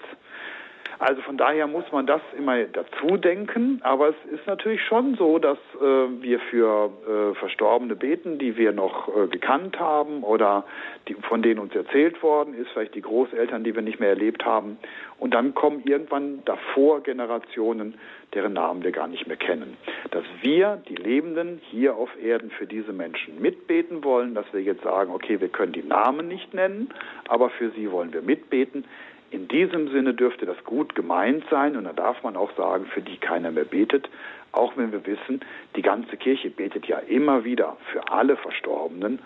[1.01, 5.39] Also von daher muss man das immer dazu denken, aber es ist natürlich schon so,
[5.39, 10.63] dass äh, wir für äh, Verstorbene beten, die wir noch äh, gekannt haben oder
[11.07, 14.45] die, von denen uns erzählt worden ist, vielleicht die Großeltern, die wir nicht mehr erlebt
[14.45, 14.77] haben.
[15.17, 17.95] Und dann kommen irgendwann davor Generationen,
[18.35, 19.77] deren Namen wir gar nicht mehr kennen.
[20.11, 24.83] Dass wir, die Lebenden hier auf Erden, für diese Menschen mitbeten wollen, dass wir jetzt
[24.83, 26.89] sagen, okay, wir können die Namen nicht nennen,
[27.27, 28.85] aber für sie wollen wir mitbeten,
[29.31, 33.01] In diesem Sinne dürfte das gut gemeint sein und da darf man auch sagen, für
[33.01, 34.09] die keiner mehr betet,
[34.51, 35.39] auch wenn wir wissen,
[35.77, 39.19] die ganze Kirche betet ja immer wieder für alle Verstorbenen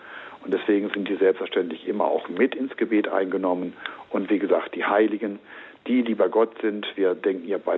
[0.44, 3.72] und deswegen sind die selbstverständlich immer auch mit ins Gebet eingenommen
[4.10, 5.40] und wie gesagt, die Heiligen,
[5.88, 7.76] die, die bei Gott sind, wir denken ja bei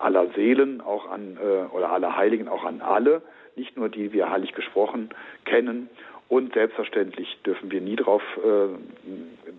[0.00, 3.22] aller Seelen auch an äh, oder aller Heiligen auch an alle,
[3.56, 5.08] nicht nur die wir heilig gesprochen
[5.46, 5.88] kennen
[6.28, 8.68] und selbstverständlich dürfen wir nie darauf äh,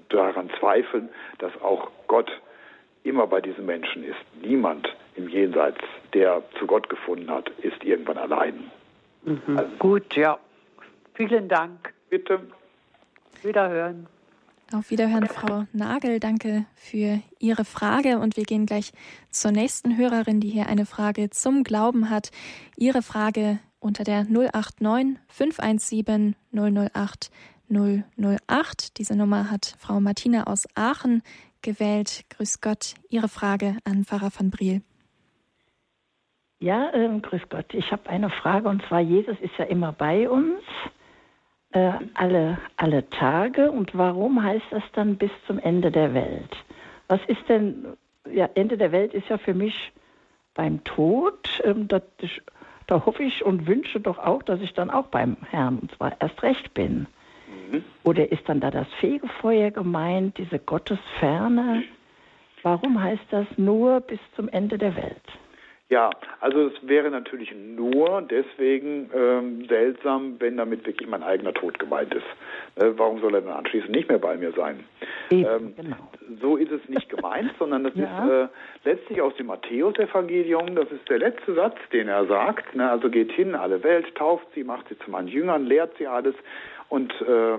[0.10, 2.30] daran zweifeln, dass auch Gott
[3.04, 4.20] immer bei diesen Menschen ist.
[4.42, 5.80] Niemand im Jenseits,
[6.14, 8.72] der zu Gott gefunden hat, ist irgendwann allein.
[9.24, 9.58] Mhm.
[9.58, 10.38] Also, Gut, ja.
[11.16, 11.94] Vielen Dank.
[12.10, 12.40] Bitte.
[13.42, 14.08] Wiederhören.
[14.72, 16.20] Auf Wiederhören, Frau Nagel.
[16.20, 18.20] Danke für Ihre Frage.
[18.20, 18.92] Und wir gehen gleich
[19.32, 22.30] zur nächsten Hörerin, die hier eine Frage zum Glauben hat.
[22.78, 27.32] Ihre Frage unter der 089 517 008
[27.70, 28.98] 008.
[28.98, 31.22] Diese Nummer hat Frau Martina aus Aachen
[31.62, 32.26] gewählt.
[32.30, 34.82] Grüß Gott, Ihre Frage an Pfarrer van Briel.
[36.60, 37.74] Ja, ähm, grüß Gott.
[37.74, 40.62] Ich habe eine Frage und zwar, Jesus ist ja immer bei uns,
[41.72, 43.72] äh, alle, alle Tage.
[43.72, 46.52] Und warum heißt das dann bis zum Ende der Welt?
[47.08, 47.86] Was ist denn,
[48.30, 49.92] ja, Ende der Welt ist ja für mich
[50.60, 51.62] beim Tod.
[51.64, 52.04] Ähm, das,
[52.90, 56.20] da hoffe ich und wünsche doch auch, dass ich dann auch beim Herrn und zwar
[56.20, 57.06] erst recht bin.
[57.72, 57.84] Mhm.
[58.04, 61.84] Oder ist dann da das Fegefeuer gemeint, diese Gottesferne?
[62.64, 65.22] Warum heißt das nur bis zum Ende der Welt?
[65.90, 71.80] Ja, also es wäre natürlich nur deswegen ähm, seltsam, wenn damit wirklich mein eigener Tod
[71.80, 72.26] gemeint ist.
[72.76, 74.84] Äh, warum soll er dann anschließend nicht mehr bei mir sein?
[75.32, 75.98] Eben, ähm, genau.
[76.42, 78.24] So ist es nicht gemeint, sondern das ja.
[78.24, 82.76] ist äh, letztlich aus dem Matthäus-Evangelium, das ist der letzte Satz, den er sagt.
[82.76, 82.88] Ne?
[82.88, 86.36] Also geht hin, alle Welt, tauft sie, macht sie zu meinen Jüngern, lehrt sie alles
[86.90, 87.58] und äh,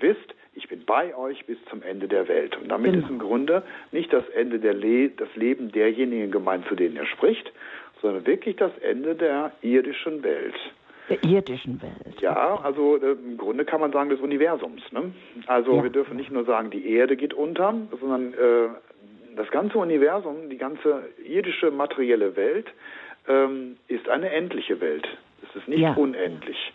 [0.00, 2.56] wisst, ich bin bei euch bis zum Ende der Welt.
[2.58, 3.04] Und damit genau.
[3.04, 7.06] ist im Grunde nicht das Ende der Le das Leben derjenigen gemeint, zu denen er
[7.06, 7.50] spricht,
[8.02, 10.54] sondern wirklich das Ende der irdischen Welt.
[11.08, 12.20] Der irdischen Welt.
[12.20, 14.82] Ja, also äh, im Grunde kann man sagen des Universums.
[14.92, 15.12] Ne?
[15.46, 15.82] Also ja.
[15.82, 18.68] wir dürfen nicht nur sagen, die Erde geht unter, sondern äh,
[19.36, 22.66] das ganze Universum, die ganze irdische materielle Welt
[23.28, 25.08] ähm, ist eine endliche Welt.
[25.48, 25.94] Es ist nicht ja.
[25.94, 26.72] unendlich.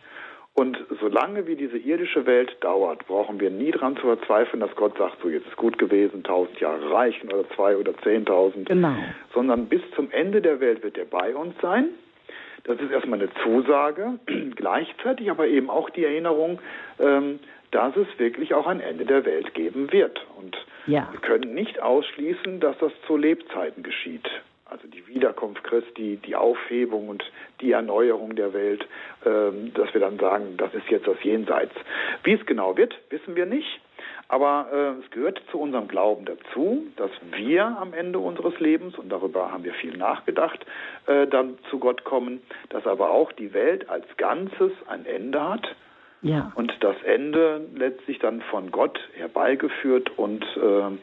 [0.56, 4.98] Und solange wie diese irdische Welt dauert, brauchen wir nie daran zu verzweifeln, dass Gott
[4.98, 8.70] sagt, so jetzt ist gut gewesen, tausend Jahre reichen oder zwei oder zehntausend.
[8.70, 8.96] Genau.
[9.34, 11.90] Sondern bis zum Ende der Welt wird er bei uns sein.
[12.64, 14.18] Das ist erstmal eine Zusage,
[14.56, 16.60] gleichzeitig aber eben auch die Erinnerung,
[17.00, 17.40] ähm,
[17.72, 20.26] dass es wirklich auch ein Ende der Welt geben wird.
[20.38, 20.56] Und
[20.88, 21.10] ja.
[21.12, 24.30] wir können nicht ausschließen, dass das zu Lebzeiten geschieht
[24.66, 27.24] also die Wiederkunft Christi, die Aufhebung und
[27.62, 28.86] die Erneuerung der Welt,
[29.26, 31.74] ähm, dass wir dann sagen, das ist jetzt das Jenseits.
[32.24, 33.80] Wie es genau wird, wissen wir nicht.
[34.28, 39.10] Aber äh, es gehört zu unserem Glauben dazu, dass wir am Ende unseres Lebens, und
[39.10, 40.66] darüber haben wir viel nachgedacht,
[41.06, 45.76] äh, dann zu Gott kommen, dass aber auch die Welt als Ganzes ein Ende hat.
[46.24, 46.52] Ja.
[46.56, 50.98] Und das Ende letztlich dann von Gott herbeigeführt und äh,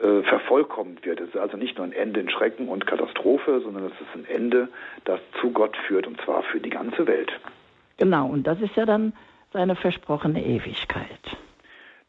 [0.00, 1.20] äh, vervollkommt wird.
[1.20, 4.26] Es ist also nicht nur ein Ende in Schrecken und Katastrophe, sondern es ist ein
[4.26, 4.68] Ende,
[5.04, 7.32] das zu Gott führt und zwar für die ganze Welt.
[7.96, 9.12] Genau, und das ist ja dann
[9.52, 11.20] seine versprochene Ewigkeit.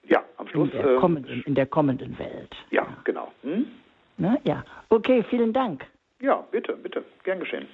[0.04, 0.70] Ja, am Schluss.
[0.74, 2.56] In der, äh, kommenden, in der kommenden Welt.
[2.72, 2.98] Ja, ja.
[3.04, 3.32] genau.
[3.44, 3.68] Hm?
[4.18, 5.86] Na, ja, okay, vielen Dank.
[6.20, 7.68] Ja, bitte, bitte, gern geschehen.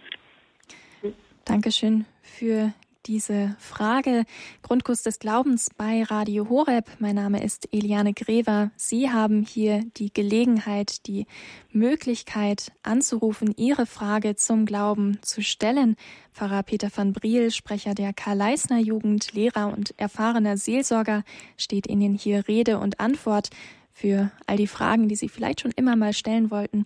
[1.45, 2.71] Dankeschön für
[3.05, 4.23] diese Frage.
[4.61, 6.89] Grundkurs des Glaubens bei Radio Horeb.
[6.99, 8.71] Mein Name ist Eliane Grever.
[8.75, 11.25] Sie haben hier die Gelegenheit, die
[11.71, 15.95] Möglichkeit anzurufen, Ihre Frage zum Glauben zu stellen.
[16.33, 21.23] Pfarrer Peter van Briel, Sprecher der Karl-Leisner Jugend, Lehrer und erfahrener Seelsorger,
[21.57, 23.49] steht Ihnen hier Rede und Antwort
[23.91, 26.85] für all die Fragen, die Sie vielleicht schon immer mal stellen wollten.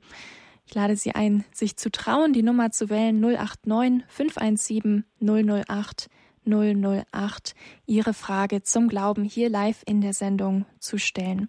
[0.67, 6.09] Ich lade Sie ein, sich zu trauen, die Nummer zu wählen 089 517 008
[6.45, 11.47] 008, Ihre Frage zum Glauben hier live in der Sendung zu stellen.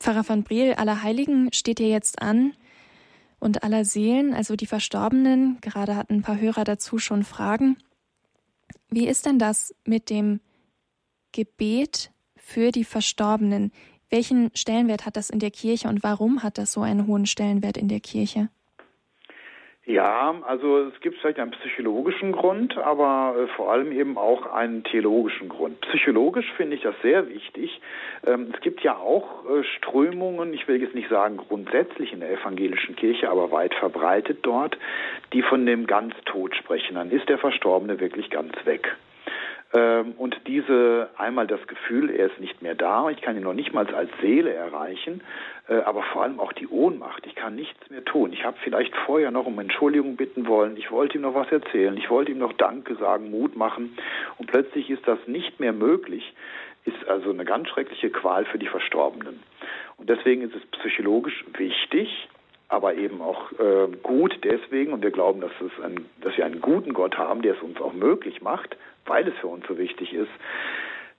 [0.00, 2.54] Pfarrer von Briel, Allerheiligen steht ja jetzt an
[3.38, 7.76] und aller Seelen, also die Verstorbenen, gerade hatten ein paar Hörer dazu schon Fragen.
[8.88, 10.40] Wie ist denn das mit dem
[11.32, 13.72] Gebet für die Verstorbenen?
[14.10, 17.76] Welchen Stellenwert hat das in der Kirche und warum hat das so einen hohen Stellenwert
[17.76, 18.48] in der Kirche?
[19.88, 24.82] Ja, also es gibt vielleicht einen psychologischen Grund, aber äh, vor allem eben auch einen
[24.82, 25.80] theologischen Grund.
[25.82, 27.80] Psychologisch finde ich das sehr wichtig.
[28.26, 32.32] Ähm, es gibt ja auch äh, Strömungen, ich will jetzt nicht sagen grundsätzlich in der
[32.32, 34.76] evangelischen Kirche, aber weit verbreitet dort,
[35.32, 36.96] die von dem Ganztod sprechen.
[36.96, 38.96] Dann ist der Verstorbene wirklich ganz weg.
[39.72, 43.52] Ähm, und diese einmal das Gefühl, er ist nicht mehr da, ich kann ihn noch
[43.52, 45.22] nicht mal als Seele erreichen,
[45.68, 47.26] äh, aber vor allem auch die Ohnmacht.
[47.26, 48.32] Ich kann nichts mehr tun.
[48.32, 50.76] Ich habe vielleicht vorher noch um Entschuldigung bitten wollen.
[50.76, 51.96] Ich wollte ihm noch was erzählen.
[51.96, 53.98] Ich wollte ihm noch Danke sagen, Mut machen.
[54.38, 56.34] Und plötzlich ist das nicht mehr möglich.
[56.84, 59.40] Ist also eine ganz schreckliche Qual für die Verstorbenen.
[59.96, 62.28] Und deswegen ist es psychologisch wichtig,
[62.68, 66.60] aber eben auch äh, gut deswegen, und wir glauben, dass, es ein, dass wir einen
[66.60, 70.12] guten Gott haben, der es uns auch möglich macht, weil es für uns so wichtig
[70.12, 70.30] ist,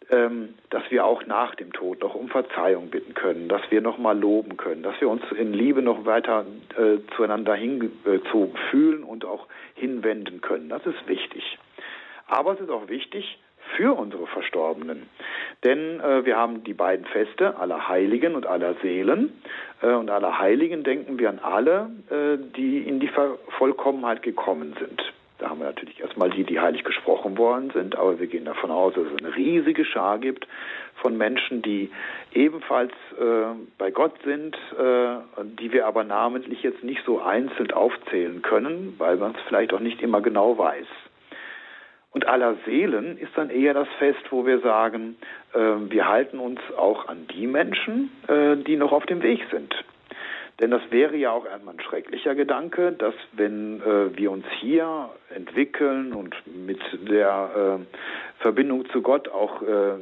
[0.10, 3.97] ähm, dass wir auch nach dem Tod noch um Verzeihung bitten können, dass wir noch
[3.97, 6.45] mal loben können, dass wir uns in Liebe noch weiter
[6.78, 10.69] äh, zueinander hingezogen fühlen und auch hinwenden können.
[10.69, 11.58] Das ist wichtig.
[12.28, 13.38] Aber es ist auch wichtig,
[13.76, 15.10] für unsere Verstorbenen.
[15.63, 19.41] Denn äh, wir haben die beiden Feste aller Heiligen und aller Seelen.
[19.82, 23.10] Äh, und aller Heiligen denken wir an alle, äh, die in die
[23.58, 25.02] Vollkommenheit gekommen sind.
[25.39, 28.71] Da haben wir natürlich erstmal die, die heilig gesprochen worden sind, aber wir gehen davon
[28.71, 30.47] aus, dass es eine riesige Schar gibt
[30.95, 31.91] von Menschen, die
[32.34, 35.17] ebenfalls äh, bei Gott sind, äh,
[35.60, 39.80] die wir aber namentlich jetzt nicht so einzeln aufzählen können, weil man es vielleicht auch
[39.80, 40.88] nicht immer genau weiß.
[42.12, 45.17] Und aller Seelen ist dann eher das Fest, wo wir sagen,
[45.54, 49.76] äh, wir halten uns auch an die Menschen, äh, die noch auf dem Weg sind.
[50.60, 55.10] Denn das wäre ja auch einmal ein schrecklicher Gedanke, dass wenn äh, wir uns hier
[55.30, 59.96] entwickeln und mit der äh, Verbindung zu Gott auch äh,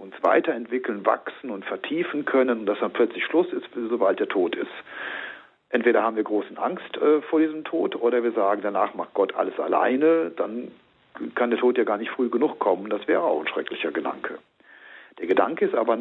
[0.00, 4.70] uns weiterentwickeln, wachsen und vertiefen können dass dann plötzlich Schluss ist, sobald der Tod ist.
[5.68, 9.34] Entweder haben wir großen Angst äh, vor diesem Tod oder wir sagen, danach macht Gott
[9.34, 10.72] alles alleine, dann
[11.34, 12.88] kann der Tod ja gar nicht früh genug kommen.
[12.88, 14.38] Das wäre auch ein schrecklicher Gedanke.
[15.18, 15.98] Der Gedanke ist aber,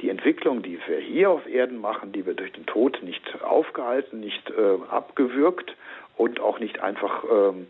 [0.00, 4.20] die Entwicklung, die wir hier auf Erden machen, die wir durch den Tod nicht aufgehalten,
[4.20, 5.74] nicht äh, abgewürgt
[6.16, 7.66] und auch nicht einfach ähm,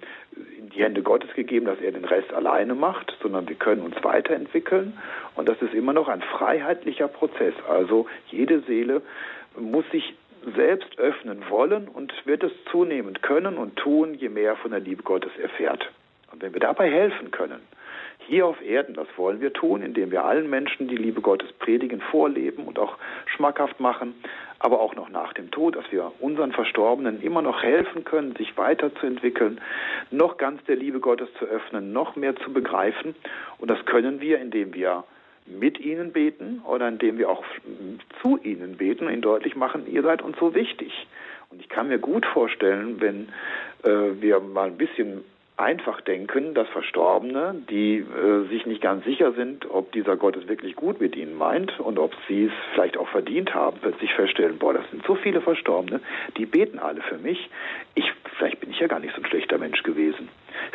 [0.59, 3.97] in die Hände Gottes gegeben, dass er den Rest alleine macht, sondern wir können uns
[4.03, 4.99] weiterentwickeln.
[5.35, 7.55] Und das ist immer noch ein freiheitlicher Prozess.
[7.69, 9.03] Also jede Seele
[9.57, 10.15] muss sich
[10.57, 15.03] selbst öffnen wollen und wird es zunehmend können und tun, je mehr von der Liebe
[15.03, 15.89] Gottes erfährt.
[16.33, 17.61] Und wenn wir dabei helfen können,
[18.27, 22.01] hier auf Erden, das wollen wir tun, indem wir allen Menschen die Liebe Gottes predigen,
[22.01, 24.15] vorleben und auch schmackhaft machen,
[24.59, 28.57] aber auch noch nach dem Tod, dass wir unseren Verstorbenen immer noch helfen können, sich
[28.57, 29.61] weiterzuentwickeln,
[30.11, 33.15] noch ganz der Liebe Gottes zu öffnen, noch mehr zu begreifen.
[33.59, 35.05] Und das können wir, indem wir
[35.47, 37.45] mit ihnen beten oder indem wir auch
[38.23, 41.07] zu ihnen beten und ihnen deutlich machen, ihr seid uns so wichtig.
[41.51, 43.29] Und ich kann mir gut vorstellen, wenn
[43.83, 45.25] äh, wir mal ein bisschen
[45.57, 50.49] einfach denken, dass Verstorbene, die äh, sich nicht ganz sicher sind, ob dieser Gott es
[50.49, 54.59] wirklich gut mit ihnen meint und ob sie es vielleicht auch verdient haben, plötzlich feststellen,
[54.59, 56.01] boah, das sind so viele Verstorbene,
[56.39, 57.51] die beten alle für mich.
[57.95, 60.29] Ich, vielleicht bin ich ja gar nicht so ein schlechter Mensch gewesen.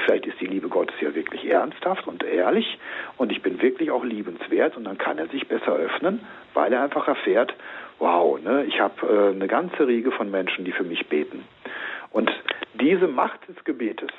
[0.05, 2.77] Vielleicht ist die Liebe Gottes ja wirklich ernsthaft und ehrlich
[3.17, 6.21] und ich bin wirklich auch liebenswert und dann kann er sich besser öffnen,
[6.53, 7.53] weil er einfach erfährt,
[7.99, 11.43] wow, ne, ich habe äh, eine ganze Riege von Menschen, die für mich beten.
[12.11, 12.31] Und
[12.79, 14.11] diese Macht des Gebetes,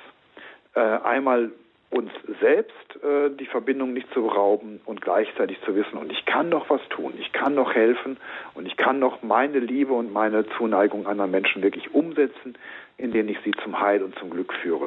[0.80, 1.52] einmal
[1.90, 2.10] uns
[2.40, 6.68] selbst äh, die Verbindung nicht zu berauben und gleichzeitig zu wissen, und ich kann noch
[6.68, 8.18] was tun, ich kann noch helfen
[8.54, 12.58] und ich kann noch meine Liebe und meine Zuneigung anderen Menschen wirklich umsetzen,
[12.98, 14.86] indem ich sie zum Heil und zum Glück führe.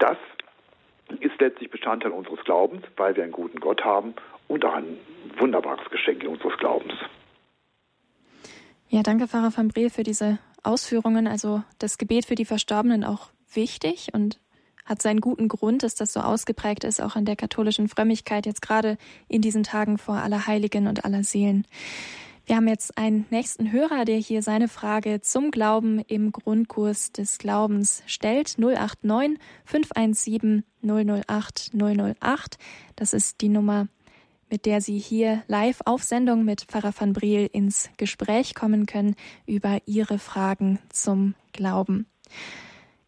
[0.00, 0.16] Das
[1.20, 4.14] ist letztlich Bestandteil unseres Glaubens, weil wir einen guten Gott haben
[4.48, 4.98] und auch ein
[5.38, 6.94] wunderbares Geschenk unseres Glaubens.
[8.88, 11.26] Ja, danke, Pfarrer van Breel, für diese Ausführungen.
[11.26, 14.40] Also das Gebet für die Verstorbenen auch wichtig und
[14.84, 18.62] hat seinen guten Grund, dass das so ausgeprägt ist, auch in der katholischen Frömmigkeit, jetzt
[18.62, 21.66] gerade in diesen Tagen vor aller Heiligen und aller Seelen.
[22.46, 27.38] Wir haben jetzt einen nächsten Hörer, der hier seine Frage zum Glauben im Grundkurs des
[27.38, 28.58] Glaubens stellt.
[28.58, 32.58] 089 517 008 008.
[32.96, 33.88] Das ist die Nummer,
[34.50, 39.16] mit der Sie hier live auf Sendung mit Pfarrer van Briel ins Gespräch kommen können
[39.46, 42.06] über Ihre Fragen zum Glauben.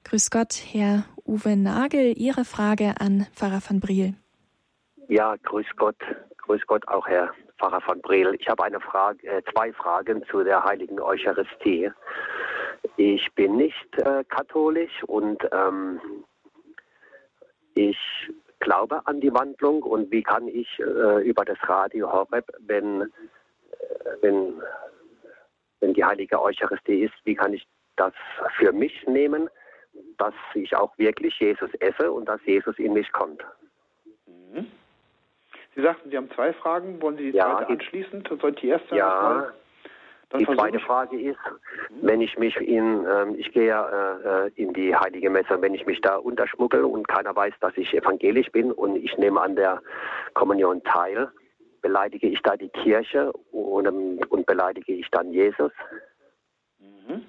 [0.08, 2.16] Grüß Gott, Herr Uwe Nagel.
[2.16, 4.14] Ihre Frage an Pfarrer van Briel.
[5.08, 5.96] Ja, grüß Gott.
[6.38, 8.36] Grüß Gott auch, Herr Pfarrer van Briel.
[8.38, 11.90] Ich habe eine Frage, äh, zwei Fragen zu der heiligen Eucharistie.
[12.96, 16.00] Ich bin nicht äh, katholisch und ähm,
[17.74, 17.98] ich
[18.60, 23.06] glaube an die Wandlung und wie kann ich äh, über das Radio Horeb, wenn, äh,
[24.20, 24.62] wenn,
[25.80, 27.66] wenn die heilige Eucharistie ist, wie kann ich
[27.96, 28.12] das
[28.56, 29.50] für mich nehmen?
[30.18, 33.42] Dass ich auch wirklich Jesus esse und dass Jesus in mich kommt.
[34.26, 34.66] Mhm.
[35.74, 37.00] Sie sagten, Sie haben zwei Fragen.
[37.02, 38.28] Wollen Sie die ja, zweite anschließend?
[38.40, 39.52] Soll die erste Ja,
[40.34, 41.38] die zweite Frage ist,
[42.02, 46.00] wenn ich mich in, äh, ich gehe äh, in die Heilige Messe, wenn ich mich
[46.00, 49.80] da unterschmuggel und keiner weiß, dass ich evangelisch bin und ich nehme an der
[50.34, 51.30] Kommunion teil,
[51.80, 55.72] beleidige ich da die Kirche und, und beleidige ich dann Jesus?
[56.80, 57.24] Mhm.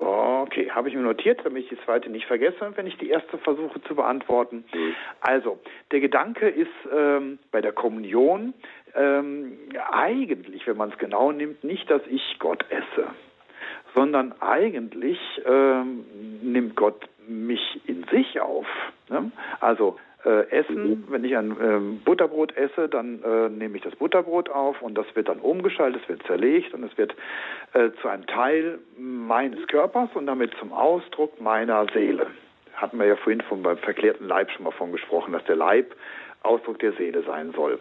[0.00, 3.36] Okay, habe ich mir notiert, damit ich die zweite nicht vergesse, wenn ich die erste
[3.38, 4.64] versuche zu beantworten.
[4.72, 4.94] Mhm.
[5.20, 5.58] Also,
[5.90, 8.54] der Gedanke ist ähm, bei der Kommunion
[8.94, 9.58] ähm,
[9.90, 13.08] eigentlich, wenn man es genau nimmt, nicht, dass ich Gott esse,
[13.94, 16.04] sondern eigentlich ähm,
[16.42, 18.66] nimmt Gott mich in sich auf.
[19.08, 19.32] Ne?
[19.60, 24.50] Also äh, Essen, wenn ich ein ähm, Butterbrot esse, dann äh, nehme ich das Butterbrot
[24.50, 27.14] auf und das wird dann umgeschaltet, es wird zerlegt und es wird
[27.72, 32.26] äh, zu einem Teil meines Körpers und damit zum Ausdruck meiner Seele.
[32.74, 35.94] Hatten wir ja vorhin vom, beim verklärten Leib schon mal von gesprochen, dass der Leib
[36.42, 37.80] Ausdruck der Seele sein soll.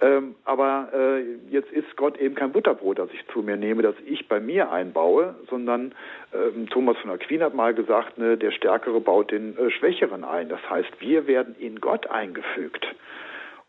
[0.00, 3.94] Ähm, aber äh, jetzt ist Gott eben kein Butterbrot, das ich zu mir nehme, das
[4.06, 5.94] ich bei mir einbaue, sondern
[6.32, 10.48] äh, Thomas von Aquin hat mal gesagt, ne, der Stärkere baut den äh, Schwächeren ein.
[10.48, 12.86] Das heißt, wir werden in Gott eingefügt.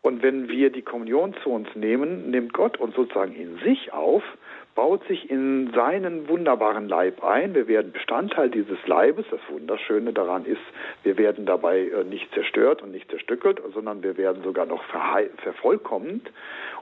[0.02, 4.22] Und wenn wir die Kommunion zu uns nehmen, nimmt Gott uns sozusagen in sich auf
[4.74, 7.54] baut sich in seinen wunderbaren Leib ein.
[7.54, 9.26] Wir werden Bestandteil dieses Leibes.
[9.30, 10.62] Das Wunderschöne daran ist,
[11.02, 16.30] wir werden dabei äh, nicht zerstört und nicht zerstückelt, sondern wir werden sogar noch vervollkommend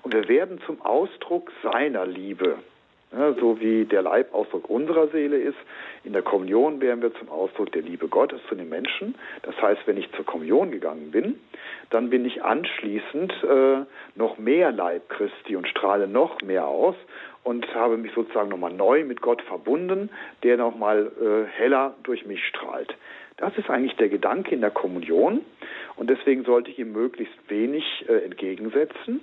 [0.02, 2.58] und wir werden zum Ausdruck seiner Liebe.
[3.10, 5.56] So wie der Leib Ausdruck unserer Seele ist,
[6.04, 9.14] in der Kommunion werden wir zum Ausdruck der Liebe Gottes zu den Menschen.
[9.42, 11.40] Das heißt, wenn ich zur Kommunion gegangen bin,
[11.88, 13.78] dann bin ich anschließend äh,
[14.14, 16.96] noch mehr Leib Christi und strahle noch mehr aus
[17.44, 20.10] und habe mich sozusagen nochmal neu mit Gott verbunden,
[20.42, 22.94] der nochmal äh, heller durch mich strahlt.
[23.38, 25.40] Das ist eigentlich der Gedanke in der Kommunion
[25.96, 29.20] und deswegen sollte ich ihm möglichst wenig äh, entgegensetzen.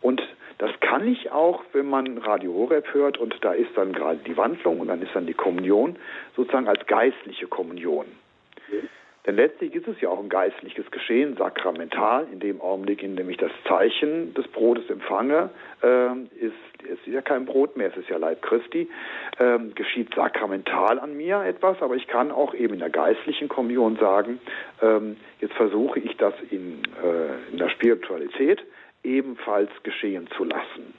[0.00, 0.22] Und
[0.58, 4.36] das kann ich auch, wenn man Radio Horeb hört und da ist dann gerade die
[4.36, 5.96] Wandlung und dann ist dann die Kommunion
[6.34, 8.06] sozusagen als geistliche Kommunion.
[9.26, 13.28] Denn letztlich ist es ja auch ein geistliches Geschehen, sakramental, in dem Augenblick, in dem
[13.28, 15.50] ich das Zeichen des Brotes empfange,
[15.82, 18.88] äh, ist, es ist ja kein Brot mehr, es ist ja Leib Christi,
[19.38, 23.96] äh, geschieht sakramental an mir etwas, aber ich kann auch eben in der geistlichen Kommunion
[23.96, 24.38] sagen,
[24.80, 25.00] äh,
[25.40, 28.62] jetzt versuche ich das in, äh, in der Spiritualität
[29.06, 30.94] ebenfalls geschehen zu lassen.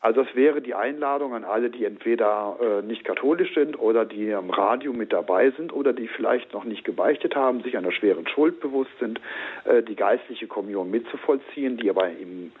[0.00, 4.32] Also das wäre die Einladung an alle, die entweder äh, nicht katholisch sind oder die
[4.32, 8.28] am Radio mit dabei sind oder die vielleicht noch nicht gebeichtet haben, sich einer schweren
[8.28, 9.20] Schuld bewusst sind,
[9.64, 12.52] äh, die geistliche Kommunion mitzuvollziehen, die aber im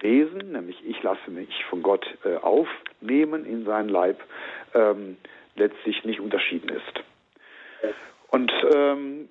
[0.00, 4.20] Wesen, nämlich ich lasse mich von Gott äh, aufnehmen in seinen Leib,
[4.74, 5.16] ähm,
[5.56, 7.02] letztlich nicht unterschieden ist.
[8.34, 9.28] Und ähm,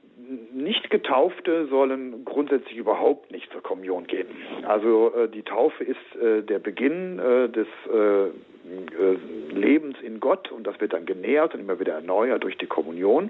[0.54, 4.28] nicht-Getaufte sollen grundsätzlich überhaupt nicht zur Kommunion gehen.
[4.66, 9.18] Also äh, die Taufe ist äh, der Beginn äh, des äh, äh,
[9.54, 13.30] Lebens in Gott und das wird dann genährt und immer wieder erneuert durch die Kommunion.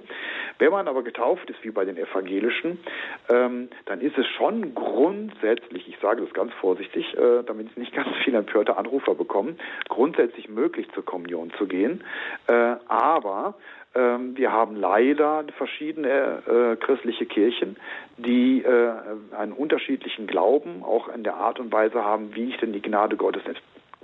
[0.60, 2.78] Wenn man aber getauft ist, wie bei den Evangelischen,
[3.30, 7.96] ähm, dann ist es schon grundsätzlich, ich sage das ganz vorsichtig, äh, damit es nicht
[7.96, 9.58] ganz viele empörte Anrufer bekommen,
[9.90, 12.04] grundsätzlich möglich zur Kommunion zu gehen.
[12.46, 13.56] aber
[13.96, 17.78] wir haben leider verschiedene äh, christliche Kirchen,
[18.18, 18.92] die äh,
[19.38, 23.18] einen unterschiedlichen Glauben, auch in der Art und Weise haben, wie ich denn die Gnade
[23.18, 23.44] Gottes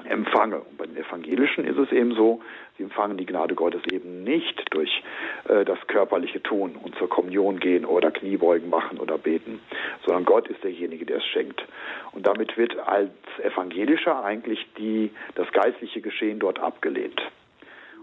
[0.06, 0.60] empfange.
[0.60, 2.42] Und bei den Evangelischen ist es eben so,
[2.78, 5.04] sie empfangen die Gnade Gottes eben nicht durch
[5.48, 9.60] äh, das körperliche Tun und zur Kommunion gehen oder Kniebeugen machen oder beten,
[10.06, 11.64] sondern Gott ist derjenige, der es schenkt.
[12.12, 13.12] Und damit wird als
[13.44, 17.22] Evangelischer eigentlich die, das geistliche Geschehen dort abgelehnt.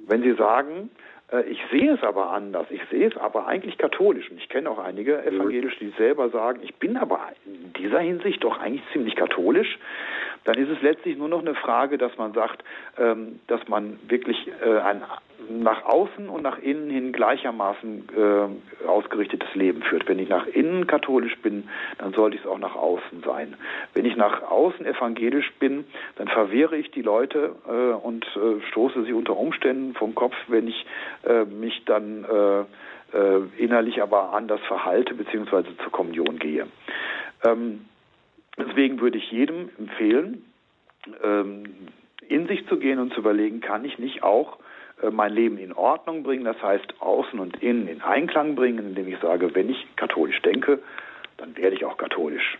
[0.06, 0.90] Wenn Sie sagen,
[1.48, 2.66] ich sehe es aber anders.
[2.70, 4.30] Ich sehe es aber eigentlich katholisch.
[4.30, 8.44] Und ich kenne auch einige Evangelische, die selber sagen, ich bin aber in dieser Hinsicht
[8.44, 9.78] doch eigentlich ziemlich katholisch.
[10.46, 12.62] Dann ist es letztlich nur noch eine Frage, dass man sagt,
[12.98, 15.02] ähm, dass man wirklich äh, ein
[15.48, 20.08] nach außen und nach innen hin gleichermaßen äh, ausgerichtetes Leben führt.
[20.08, 23.54] Wenn ich nach innen katholisch bin, dann sollte ich es auch nach außen sein.
[23.94, 25.84] Wenn ich nach außen evangelisch bin,
[26.16, 30.68] dann verwehre ich die Leute äh, und äh, stoße sie unter Umständen vom Kopf, wenn
[30.68, 30.86] ich
[31.24, 32.60] äh, mich dann äh,
[33.16, 35.64] äh, innerlich aber anders verhalte bzw.
[35.82, 36.66] zur Kommunion gehe.
[37.44, 37.86] Ähm,
[38.58, 40.44] deswegen würde ich jedem empfehlen,
[41.22, 41.64] ähm,
[42.28, 44.58] in sich zu gehen und zu überlegen, kann ich nicht auch
[45.02, 49.08] äh, mein Leben in Ordnung bringen, das heißt außen und innen in Einklang bringen, indem
[49.08, 50.80] ich sage, wenn ich katholisch denke,
[51.36, 52.58] dann werde ich auch katholisch.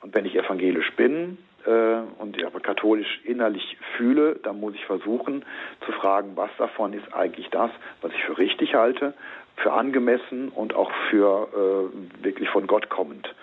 [0.00, 4.84] Und wenn ich evangelisch bin äh, und ich aber katholisch innerlich fühle, dann muss ich
[4.84, 5.44] versuchen
[5.84, 7.70] zu fragen, was davon ist eigentlich das,
[8.02, 9.14] was ich für richtig halte,
[9.56, 13.34] für angemessen und auch für äh, wirklich von Gott kommend.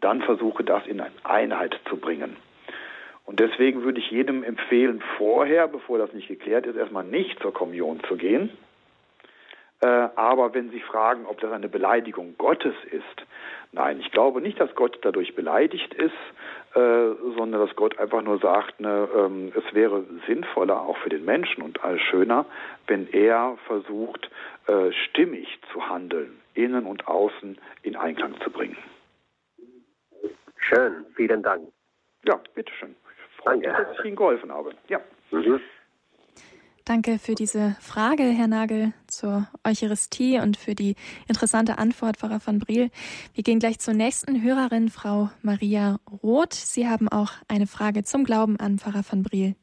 [0.00, 2.36] Dann versuche das in eine Einheit zu bringen.
[3.24, 7.54] Und deswegen würde ich jedem empfehlen, vorher, bevor das nicht geklärt ist, erstmal nicht zur
[7.54, 8.50] Kommunion zu gehen.
[9.80, 13.26] Äh, aber wenn Sie fragen, ob das eine Beleidigung Gottes ist,
[13.72, 16.12] nein, ich glaube nicht, dass Gott dadurch beleidigt ist,
[16.74, 21.24] äh, sondern dass Gott einfach nur sagt, ne, ähm, es wäre sinnvoller auch für den
[21.24, 22.44] Menschen und all schöner,
[22.86, 24.30] wenn er versucht,
[24.66, 28.76] äh, stimmig zu handeln, innen und außen in Einklang zu bringen.
[30.72, 31.68] Schön, vielen Dank.
[32.24, 32.94] Ja, bitteschön
[33.42, 34.72] freut mich, dass ich Ihnen geholfen habe.
[34.88, 35.00] Ja.
[35.30, 35.60] Mhm.
[36.86, 40.96] Danke für diese Frage, Herr Nagel, zur Eucharistie und für die
[41.28, 42.90] interessante Antwort, Pfarrer von Briel.
[43.34, 46.54] Wir gehen gleich zur nächsten Hörerin, Frau Maria Roth.
[46.54, 49.54] Sie haben auch eine Frage zum Glauben an Pfarrer von Briel.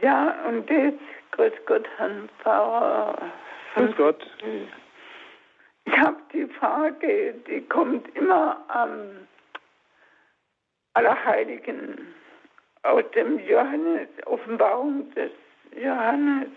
[0.00, 3.20] Ja, und jetzt, grüß Gott, Herrn Pfarrer.
[3.74, 4.24] Grüß Gott.
[5.84, 9.27] Ich habe die Frage, die kommt immer am
[10.94, 12.14] Allerheiligen
[12.82, 15.30] aus dem Johannes, Offenbarung des
[15.76, 16.48] Johannes.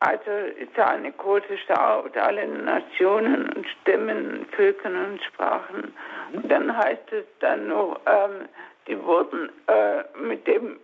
[0.00, 5.94] Also ist da eine große Schau aus allen Nationen und Stämmen, Völkern und Sprachen.
[6.30, 6.36] Mhm.
[6.36, 8.48] Und dann heißt es dann noch, ähm,
[8.86, 10.78] die wurden äh, mit dem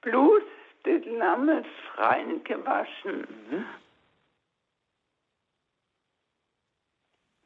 [0.00, 0.42] Blut
[0.84, 1.64] des Lammes
[1.96, 3.26] rein gewaschen.
[3.50, 3.64] Mhm.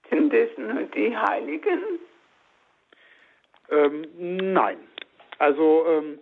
[0.09, 1.83] Sind das nur die Heiligen?
[3.71, 4.05] Ähm,
[4.53, 4.79] nein.
[5.39, 6.19] Also ähm,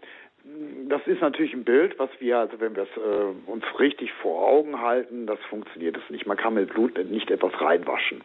[0.88, 4.46] das ist natürlich ein Bild, was wir, also wenn wir es äh, uns richtig vor
[4.46, 6.26] Augen halten, das funktioniert es nicht.
[6.26, 8.22] Man kann mit Blut nicht etwas reinwaschen,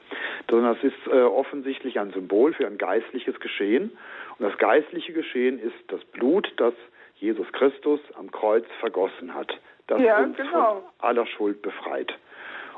[0.50, 3.92] sondern das ist äh, offensichtlich ein Symbol für ein geistliches Geschehen.
[4.38, 6.74] Und das geistliche Geschehen ist das Blut, das
[7.16, 9.58] Jesus Christus am Kreuz vergossen hat,
[9.88, 10.52] das ja, uns genau.
[10.52, 12.14] von aller Schuld befreit.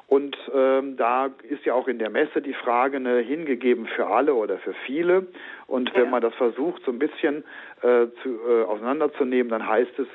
[0.07, 4.35] Und ähm, da ist ja auch in der Messe die Frage ne, hingegeben für alle
[4.35, 5.27] oder für viele.
[5.67, 7.43] Und wenn man das versucht, so ein bisschen
[7.81, 10.07] äh, zu, äh, auseinanderzunehmen, dann heißt es,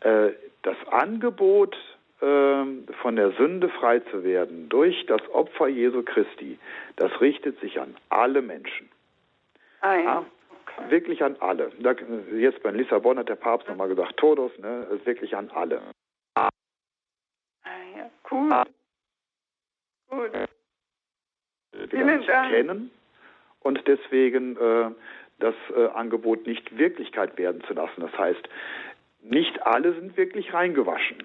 [0.00, 0.32] äh,
[0.62, 1.76] das Angebot
[2.22, 6.58] ähm, von der Sünde frei zu werden durch das Opfer Jesu Christi,
[6.96, 8.88] das richtet sich an alle Menschen.
[9.80, 10.24] Ah, ja.
[10.66, 10.90] Okay.
[10.90, 11.70] Wirklich an alle.
[12.32, 15.82] Jetzt bei Lissabon hat der Papst nochmal gesagt, Todos, ne, ist wirklich an alle.
[16.34, 16.48] Ah,
[17.96, 18.64] ja, cool.
[20.14, 20.30] Gut.
[21.90, 22.50] Vielen Dank.
[22.50, 22.90] kennen
[23.60, 24.90] und deswegen äh,
[25.40, 28.00] das äh, Angebot nicht Wirklichkeit werden zu lassen.
[28.00, 28.48] Das heißt,
[29.22, 31.24] nicht alle sind wirklich reingewaschen,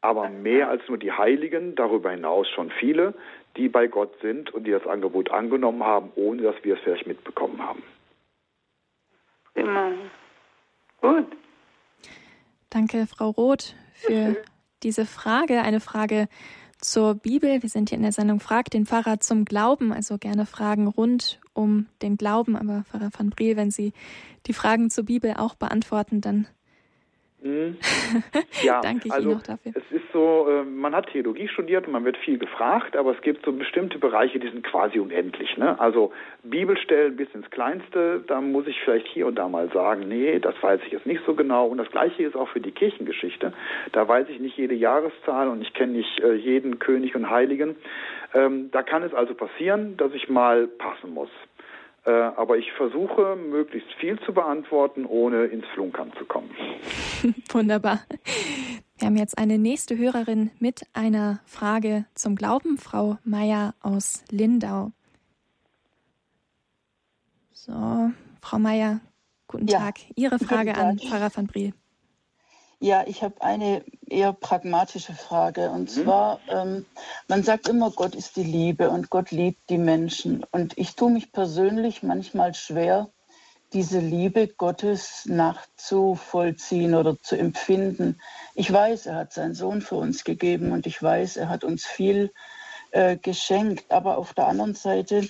[0.00, 3.14] aber mehr als nur die Heiligen, darüber hinaus schon viele,
[3.56, 7.06] die bei Gott sind und die das Angebot angenommen haben, ohne dass wir es vielleicht
[7.06, 7.82] mitbekommen haben.
[9.54, 9.92] Immer.
[11.00, 11.26] Gut.
[12.70, 14.36] Danke, Frau Roth, für
[14.82, 15.62] diese Frage.
[15.62, 16.28] Eine Frage,
[16.80, 17.62] zur Bibel.
[17.62, 21.40] Wir sind hier in der Sendung Frag den Pfarrer zum Glauben, also gerne Fragen rund
[21.52, 22.56] um den Glauben.
[22.56, 23.92] Aber Pfarrer van Briel, wenn Sie
[24.46, 26.46] die Fragen zur Bibel auch beantworten, dann
[27.46, 27.76] Mhm.
[28.62, 29.72] Ja, Danke ich also Ihnen noch dafür.
[29.74, 33.20] Es ist so, äh, man hat Theologie studiert und man wird viel gefragt, aber es
[33.20, 35.56] gibt so bestimmte Bereiche, die sind quasi unendlich.
[35.56, 35.78] Ne?
[35.78, 40.38] Also Bibelstellen bis ins Kleinste, da muss ich vielleicht hier und da mal sagen, nee,
[40.38, 41.66] das weiß ich jetzt nicht so genau.
[41.66, 43.52] Und das Gleiche ist auch für die Kirchengeschichte.
[43.92, 47.76] Da weiß ich nicht jede Jahreszahl und ich kenne nicht äh, jeden König und Heiligen.
[48.34, 51.30] Ähm, da kann es also passieren, dass ich mal passen muss.
[52.06, 56.50] Äh, aber ich versuche, möglichst viel zu beantworten, ohne ins Flunkern zu kommen.
[57.50, 58.00] Wunderbar.
[58.96, 64.92] Wir haben jetzt eine nächste Hörerin mit einer Frage zum Glauben, Frau Meier aus Lindau.
[67.50, 67.72] So,
[68.40, 69.00] Frau Meier,
[69.48, 69.80] guten ja.
[69.80, 69.96] Tag.
[70.14, 71.72] Ihre Frage an Pfarrer van Briel.
[72.78, 75.70] Ja, ich habe eine eher pragmatische Frage.
[75.70, 76.02] Und mhm.
[76.02, 76.84] zwar, ähm,
[77.26, 80.44] man sagt immer, Gott ist die Liebe und Gott liebt die Menschen.
[80.50, 83.08] Und ich tue mich persönlich manchmal schwer,
[83.72, 88.20] diese Liebe Gottes nachzuvollziehen oder zu empfinden.
[88.54, 91.84] Ich weiß, er hat seinen Sohn für uns gegeben und ich weiß, er hat uns
[91.84, 92.32] viel
[92.90, 93.90] äh, geschenkt.
[93.90, 95.28] Aber auf der anderen Seite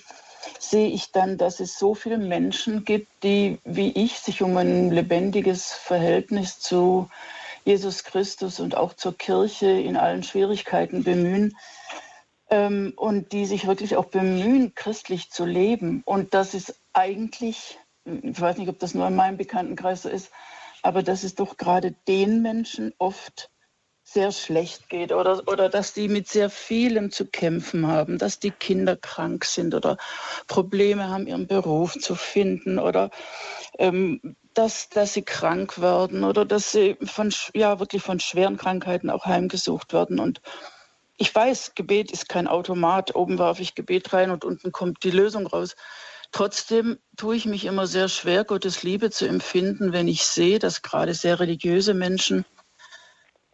[0.58, 4.90] sehe ich dann, dass es so viele Menschen gibt, die wie ich sich um ein
[4.90, 7.08] lebendiges Verhältnis zu
[7.64, 11.56] Jesus Christus und auch zur Kirche in allen Schwierigkeiten bemühen
[12.48, 16.02] ähm, und die sich wirklich auch bemühen, christlich zu leben.
[16.04, 20.30] Und das ist eigentlich, ich weiß nicht, ob das nur in meinem Bekanntenkreis so ist,
[20.82, 23.50] aber dass es doch gerade den Menschen oft
[24.16, 28.50] sehr schlecht geht oder, oder dass die mit sehr vielem zu kämpfen haben, dass die
[28.50, 29.98] Kinder krank sind oder
[30.46, 33.10] Probleme haben, ihren Beruf zu finden oder
[33.78, 39.10] ähm, dass, dass sie krank werden oder dass sie von, ja, wirklich von schweren Krankheiten
[39.10, 40.18] auch heimgesucht werden.
[40.18, 40.40] Und
[41.18, 43.14] ich weiß, Gebet ist kein Automat.
[43.14, 45.76] Oben werfe ich Gebet rein und unten kommt die Lösung raus.
[46.32, 50.80] Trotzdem tue ich mich immer sehr schwer, Gottes Liebe zu empfinden, wenn ich sehe, dass
[50.80, 52.46] gerade sehr religiöse Menschen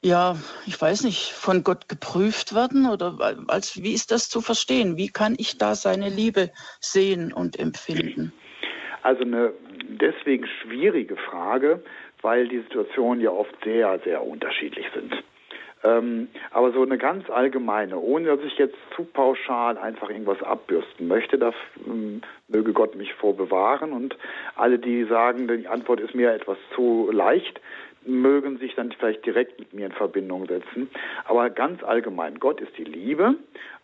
[0.03, 0.37] ja,
[0.67, 4.97] ich weiß nicht, von Gott geprüft werden oder als wie ist das zu verstehen?
[4.97, 6.51] Wie kann ich da seine Liebe
[6.81, 8.33] sehen und empfinden?
[9.03, 9.53] Also eine
[10.01, 11.83] deswegen schwierige Frage,
[12.21, 15.15] weil die Situationen ja oft sehr, sehr unterschiedlich sind.
[15.85, 21.09] Ähm, aber so eine ganz allgemeine, ohne dass ich jetzt zu pauschal einfach irgendwas abbürsten
[21.09, 21.53] möchte, da
[21.87, 23.93] ähm, möge Gott mich vorbewahren.
[23.93, 24.17] Und
[24.55, 27.61] alle, die sagen, die Antwort ist mir etwas zu leicht,
[28.07, 30.91] mögen sich dann vielleicht direkt mit mir in Verbindung setzen.
[31.25, 33.37] Aber ganz allgemein, Gott ist die Liebe.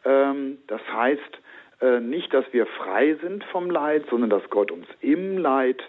[0.04, 1.40] Ähm, das heißt
[1.80, 5.80] äh, nicht, dass wir frei sind vom Leid, sondern dass Gott uns im Leid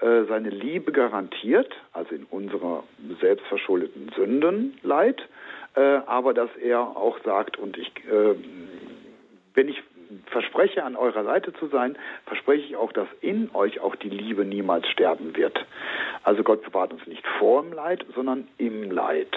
[0.00, 2.84] äh, seine Liebe garantiert, also in unserer
[3.20, 5.26] selbstverschuldeten Sünden Leid,
[5.74, 7.90] äh, aber dass er auch sagt, und ich,
[9.54, 9.82] wenn ich
[10.26, 11.96] verspreche, an eurer Seite zu sein,
[12.26, 15.64] verspreche ich auch, dass in euch auch die Liebe niemals sterben wird.
[16.22, 19.34] Also Gott bewahrt uns nicht vor dem Leid, sondern im Leid.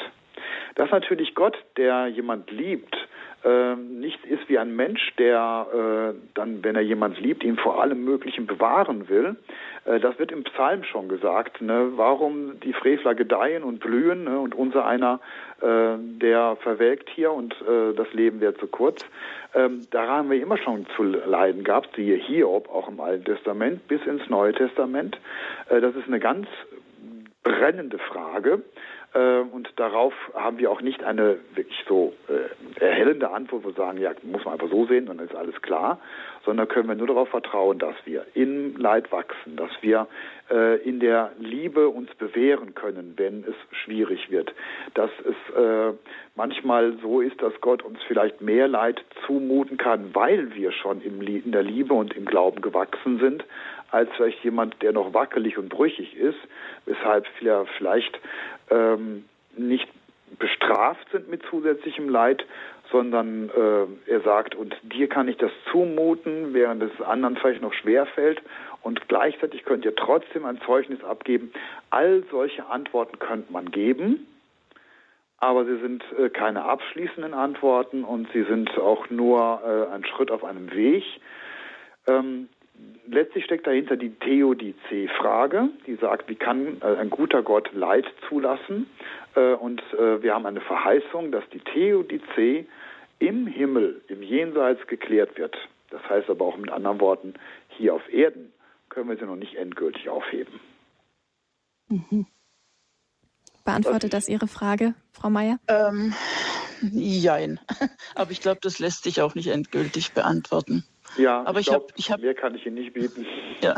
[0.75, 2.95] Dass natürlich Gott, der jemand liebt,
[3.43, 7.81] äh, nicht ist wie ein Mensch, der äh, dann, wenn er jemand liebt, ihn vor
[7.81, 9.35] allem Möglichen bewahren will.
[9.85, 11.61] Äh, das wird im Psalm schon gesagt.
[11.61, 11.93] Ne?
[11.95, 14.39] Warum die Frevler gedeihen und blühen ne?
[14.39, 15.19] und unser einer,
[15.61, 19.05] äh, der verwelkt hier und äh, das Leben wird zu kurz.
[19.53, 23.87] Ähm, daran haben wir immer schon zu leiden gehabt, siehe Hiob, auch im Alten Testament
[23.87, 25.19] bis ins Neue Testament.
[25.69, 26.47] Äh, das ist eine ganz
[27.43, 28.61] brennende Frage.
[29.13, 33.73] Äh, und darauf haben wir auch nicht eine wirklich so äh, erhellende Antwort, wo wir
[33.73, 35.99] sagen, ja, muss man einfach so sehen, dann ist alles klar,
[36.45, 40.07] sondern können wir nur darauf vertrauen, dass wir im Leid wachsen, dass wir
[40.49, 44.53] äh, in der Liebe uns bewähren können, wenn es schwierig wird,
[44.93, 45.93] dass es äh,
[46.35, 51.51] manchmal so ist, dass Gott uns vielleicht mehr Leid zumuten kann, weil wir schon in
[51.51, 53.43] der Liebe und im Glauben gewachsen sind,
[53.91, 56.39] als vielleicht jemand, der noch wackelig und brüchig ist,
[56.85, 58.19] weshalb vielleicht
[58.71, 59.25] ähm,
[59.57, 59.87] nicht
[60.39, 62.45] bestraft sind mit zusätzlichem Leid,
[62.91, 67.73] sondern äh, er sagt, und dir kann ich das zumuten, während es anderen vielleicht noch
[67.73, 68.41] schwer fällt
[68.81, 71.51] und gleichzeitig könnt ihr trotzdem ein Zeugnis abgeben.
[71.89, 74.27] All solche Antworten könnte man geben,
[75.37, 80.31] aber sie sind äh, keine abschließenden Antworten und sie sind auch nur äh, ein Schritt
[80.31, 81.03] auf einem Weg.
[82.07, 82.49] Ähm,
[83.07, 88.89] letztlich steckt dahinter die Theodizee-Frage, die sagt, wie kann äh, ein guter Gott Leid zulassen?
[89.35, 92.65] Äh, und äh, wir haben eine Verheißung, dass die Theodizee
[93.19, 95.55] im Himmel, im Jenseits geklärt wird.
[95.89, 97.33] Das heißt aber auch mit anderen Worten,
[97.69, 98.51] hier auf Erden
[98.89, 100.59] können wir sie noch nicht endgültig aufheben.
[101.87, 102.25] Mhm.
[103.63, 105.59] Beantwortet das Ihre Frage, Frau Meier?
[105.67, 106.13] Ähm,
[106.81, 107.59] jein.
[108.15, 110.83] Aber ich glaube, das lässt sich auch nicht endgültig beantworten.
[111.17, 113.25] Ja, aber ich, ich, glaub, hab, mehr kann ich Ihnen nicht bieten.
[113.61, 113.75] Ja,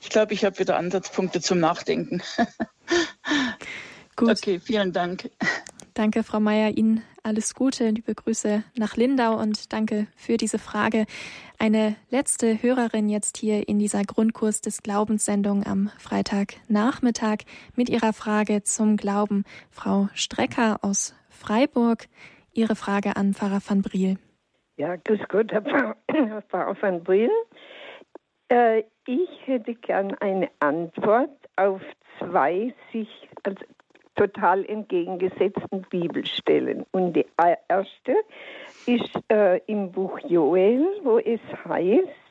[0.00, 2.20] ich glaube, ich habe wieder Ansatzpunkte zum Nachdenken.
[4.16, 4.30] Gut.
[4.30, 5.30] Okay, vielen Dank.
[5.94, 6.76] Danke, Frau Meier.
[6.76, 11.06] Ihnen alles Gute, liebe Grüße nach Lindau und danke für diese Frage.
[11.58, 17.44] Eine letzte Hörerin jetzt hier in dieser Grundkurs des Glaubenssendung am Freitagnachmittag
[17.76, 19.44] mit ihrer Frage zum Glauben.
[19.70, 22.08] Frau Strecker aus Freiburg,
[22.54, 24.18] Ihre Frage an Pfarrer van Briel.
[24.76, 25.62] Ja, grüß Gott, Herr
[26.48, 27.30] Pfarrer van Briel.
[28.48, 31.82] Äh, ich hätte gern eine Antwort auf
[32.18, 33.64] zwei sich also
[34.14, 36.86] total entgegengesetzten Bibelstellen.
[36.92, 37.26] Und die
[37.68, 38.14] erste
[38.86, 42.21] ist äh, im Buch Joel, wo es heißt,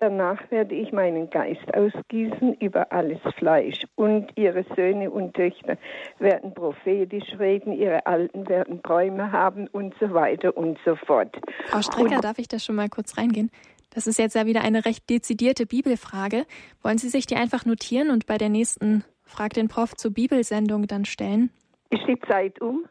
[0.00, 3.84] Danach werde ich meinen Geist ausgießen über alles Fleisch.
[3.96, 5.76] Und ihre Söhne und Töchter
[6.20, 11.36] werden prophetisch reden, ihre Alten werden Träume haben und so weiter und so fort.
[11.66, 13.50] Frau Strecker, und, darf ich da schon mal kurz reingehen?
[13.90, 16.46] Das ist jetzt ja wieder eine recht dezidierte Bibelfrage.
[16.82, 20.86] Wollen Sie sich die einfach notieren und bei der nächsten Frag den Prof zur Bibelsendung
[20.86, 21.50] dann stellen?
[21.90, 22.84] Ist die Zeit um?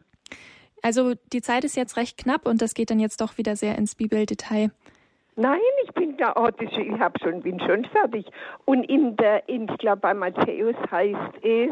[0.81, 3.77] Also die Zeit ist jetzt recht knapp und das geht dann jetzt doch wieder sehr
[3.77, 4.71] ins Bibeldetail.
[5.39, 8.25] Nein, ich bin da, oh, das, ich hab schon, bin schon fertig.
[8.65, 11.69] Und in der, in, ich glaube bei Matthäus heißt es,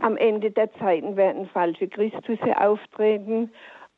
[0.00, 3.50] am Ende der Zeiten werden falsche Christusse auftreten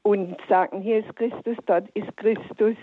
[0.03, 2.77] und sagen, hier ist Christus, dort ist Christus,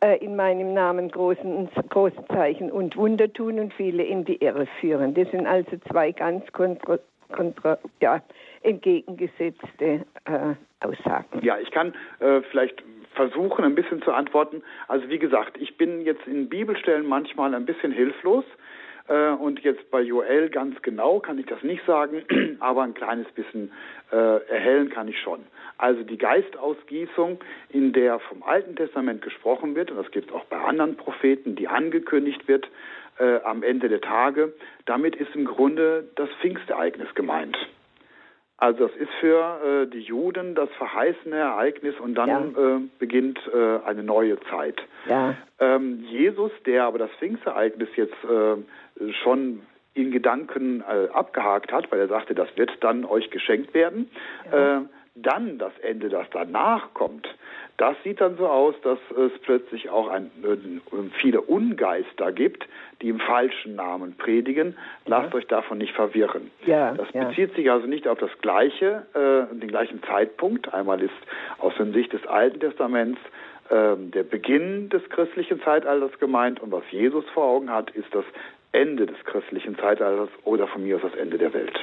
[0.00, 4.66] äh, in meinem Namen großen, große Zeichen und Wunder tun und viele in die Irre
[4.80, 5.14] führen.
[5.14, 6.98] Das sind also zwei ganz kontra,
[7.30, 8.20] kontra, ja,
[8.62, 11.40] entgegengesetzte äh, Aussagen.
[11.42, 12.82] Ja, ich kann äh, vielleicht
[13.14, 14.62] versuchen, ein bisschen zu antworten.
[14.88, 18.44] Also wie gesagt, ich bin jetzt in Bibelstellen manchmal ein bisschen hilflos,
[19.08, 22.22] Äh, und jetzt bei Joel ganz genau kann ich das nicht sagen,
[22.60, 23.72] aber ein kleines bisschen
[24.12, 24.16] äh,
[24.48, 25.40] erhellen kann ich schon.
[25.78, 27.40] Also die Geistausgießung,
[27.70, 31.56] in der vom Alten Testament gesprochen wird, und das gibt es auch bei anderen Propheten,
[31.56, 32.68] die angekündigt wird
[33.18, 34.52] äh, am Ende der Tage,
[34.86, 37.56] damit ist im Grunde das Pfingstereignis gemeint.
[38.58, 42.76] Also das ist für äh, die Juden das verheißene Ereignis und dann ja.
[42.76, 44.80] äh, beginnt äh, eine neue Zeit.
[45.08, 45.34] Ja.
[45.58, 49.62] Ähm, Jesus, der aber das Pfingstereignis jetzt äh, schon
[49.94, 54.10] in Gedanken äh, abgehakt hat, weil er sagte, das wird dann euch geschenkt werden,
[54.50, 54.78] ja.
[54.78, 54.80] Äh,
[55.14, 57.28] dann das Ende, das danach kommt,
[57.82, 60.30] das sieht dann so aus, dass es plötzlich auch ein,
[61.20, 62.64] viele Ungeister gibt,
[63.00, 64.76] die im falschen Namen predigen.
[65.04, 65.38] Lasst ja.
[65.38, 66.52] euch davon nicht verwirren.
[66.64, 67.24] Ja, das ja.
[67.24, 70.72] bezieht sich also nicht auf das gleiche, äh, den gleichen Zeitpunkt.
[70.72, 71.10] Einmal ist
[71.58, 73.18] aus der Sicht des Alten Testaments
[73.68, 78.24] äh, der Beginn des christlichen Zeitalters gemeint und was Jesus vor Augen hat, ist das
[78.70, 81.80] Ende des christlichen Zeitalters oder von mir aus das Ende der Welt.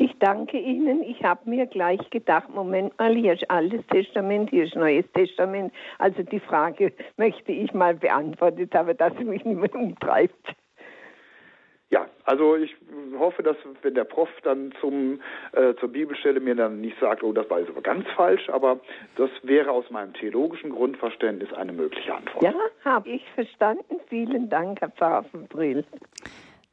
[0.00, 1.02] Ich danke Ihnen.
[1.02, 5.74] Ich habe mir gleich gedacht, Moment mal, hier ist Altes Testament, hier ist Neues Testament.
[5.98, 10.54] Also die Frage möchte ich mal beantwortet haben, dass sie mich nicht mehr umtreibt.
[11.90, 12.74] Ja, also ich
[13.18, 15.20] hoffe, dass wenn der Prof dann zum,
[15.52, 18.80] äh, zur Bibelstelle mir dann nicht sagt, oh, das war jetzt aber ganz falsch, aber
[19.16, 22.42] das wäre aus meinem theologischen Grundverständnis eine mögliche Antwort.
[22.42, 22.54] Ja,
[22.86, 24.00] habe ich verstanden.
[24.08, 25.84] Vielen Dank, Herr Pfaffenbrill.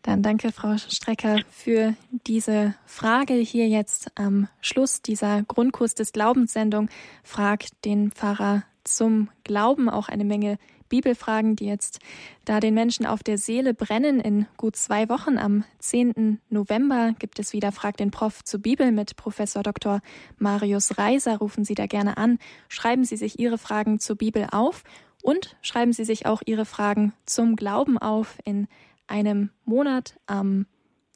[0.07, 6.87] Dann danke, Frau Strecker, für diese Frage hier jetzt am Schluss dieser Grundkurs des Glaubenssendung.
[7.23, 11.99] Fragt den Pfarrer zum Glauben auch eine Menge Bibelfragen, die jetzt
[12.45, 14.21] da den Menschen auf der Seele brennen.
[14.21, 16.39] In gut zwei Wochen am 10.
[16.49, 19.99] November gibt es wieder Frag den Prof zur Bibel mit Professor Dr.
[20.37, 21.39] Marius Reiser.
[21.39, 22.39] Rufen Sie da gerne an.
[22.69, 24.85] Schreiben Sie sich Ihre Fragen zur Bibel auf
[25.21, 28.69] und schreiben Sie sich auch Ihre Fragen zum Glauben auf in
[29.07, 30.65] einem Monat am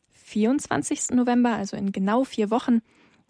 [0.10, 1.12] 24.
[1.12, 2.82] November, also in genau vier Wochen,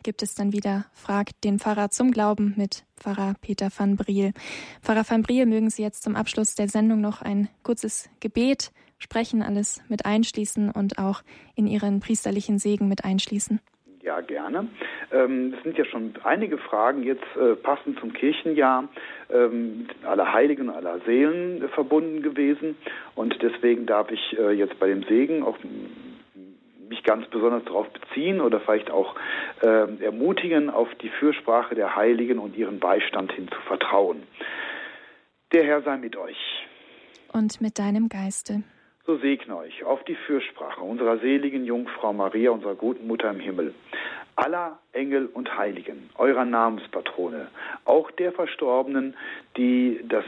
[0.03, 4.33] gibt es dann wieder Fragt den Pfarrer zum Glauben mit Pfarrer Peter van Briel.
[4.81, 9.41] Pfarrer van Briel, mögen Sie jetzt zum Abschluss der Sendung noch ein kurzes Gebet sprechen,
[9.41, 11.23] alles mit einschließen und auch
[11.55, 13.59] in Ihren priesterlichen Segen mit einschließen?
[14.01, 14.67] Ja, gerne.
[15.11, 18.87] Ähm, es sind ja schon einige Fragen jetzt äh, passend zum Kirchenjahr
[19.29, 22.77] ähm, mit aller Heiligen und aller Seelen äh, verbunden gewesen.
[23.15, 25.57] Und deswegen darf ich äh, jetzt bei dem Segen auch
[26.89, 29.15] mich ganz besonders darauf beziehen oder vielleicht auch
[29.61, 34.23] ermutigen, auf die Fürsprache der Heiligen und ihren Beistand hin zu vertrauen.
[35.53, 36.67] Der Herr sei mit euch.
[37.31, 38.63] Und mit deinem Geiste
[39.05, 43.73] so segne euch auf die Fürsprache unserer seligen Jungfrau Maria, unserer guten Mutter im Himmel,
[44.35, 47.47] aller Engel und Heiligen, eurer Namenspatrone,
[47.85, 49.15] auch der Verstorbenen,
[49.57, 50.25] die das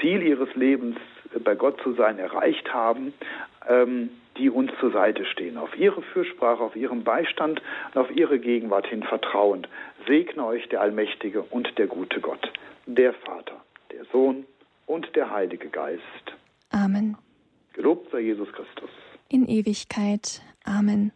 [0.00, 0.96] Ziel ihres Lebens
[1.44, 3.12] bei Gott zu sein erreicht haben,
[3.68, 5.58] ähm, die uns zur Seite stehen.
[5.58, 7.60] Auf ihre Fürsprache, auf ihren Beistand
[7.94, 9.68] und auf ihre Gegenwart hin vertrauend,
[10.06, 12.52] segne euch der allmächtige und der gute Gott,
[12.86, 13.60] der Vater,
[13.92, 14.46] der Sohn
[14.86, 16.02] und der Heilige Geist.
[16.70, 17.16] Amen.
[17.72, 18.90] Gelobt sei Jesus Christus.
[19.28, 20.42] In Ewigkeit.
[20.64, 21.12] Amen.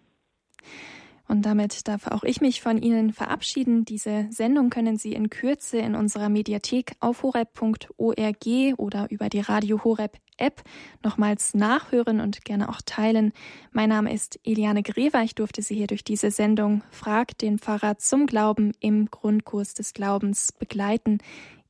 [1.27, 3.85] Und damit darf auch ich mich von Ihnen verabschieden.
[3.85, 8.47] Diese Sendung können Sie in Kürze in unserer Mediathek auf horeb.org
[8.77, 10.63] oder über die Radio Horeb App
[11.03, 13.33] nochmals nachhören und gerne auch teilen.
[13.71, 15.23] Mein Name ist Eliane Grever.
[15.23, 19.95] Ich durfte Sie hier durch diese Sendung Frag den Pfarrer zum Glauben im Grundkurs des
[19.95, 21.19] Glaubens begleiten.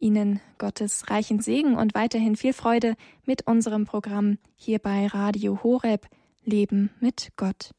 [0.05, 2.95] Ihnen Gottes reichen Segen und weiterhin viel Freude
[3.25, 6.07] mit unserem Programm hier bei Radio Horeb
[6.45, 7.71] Leben mit Gott.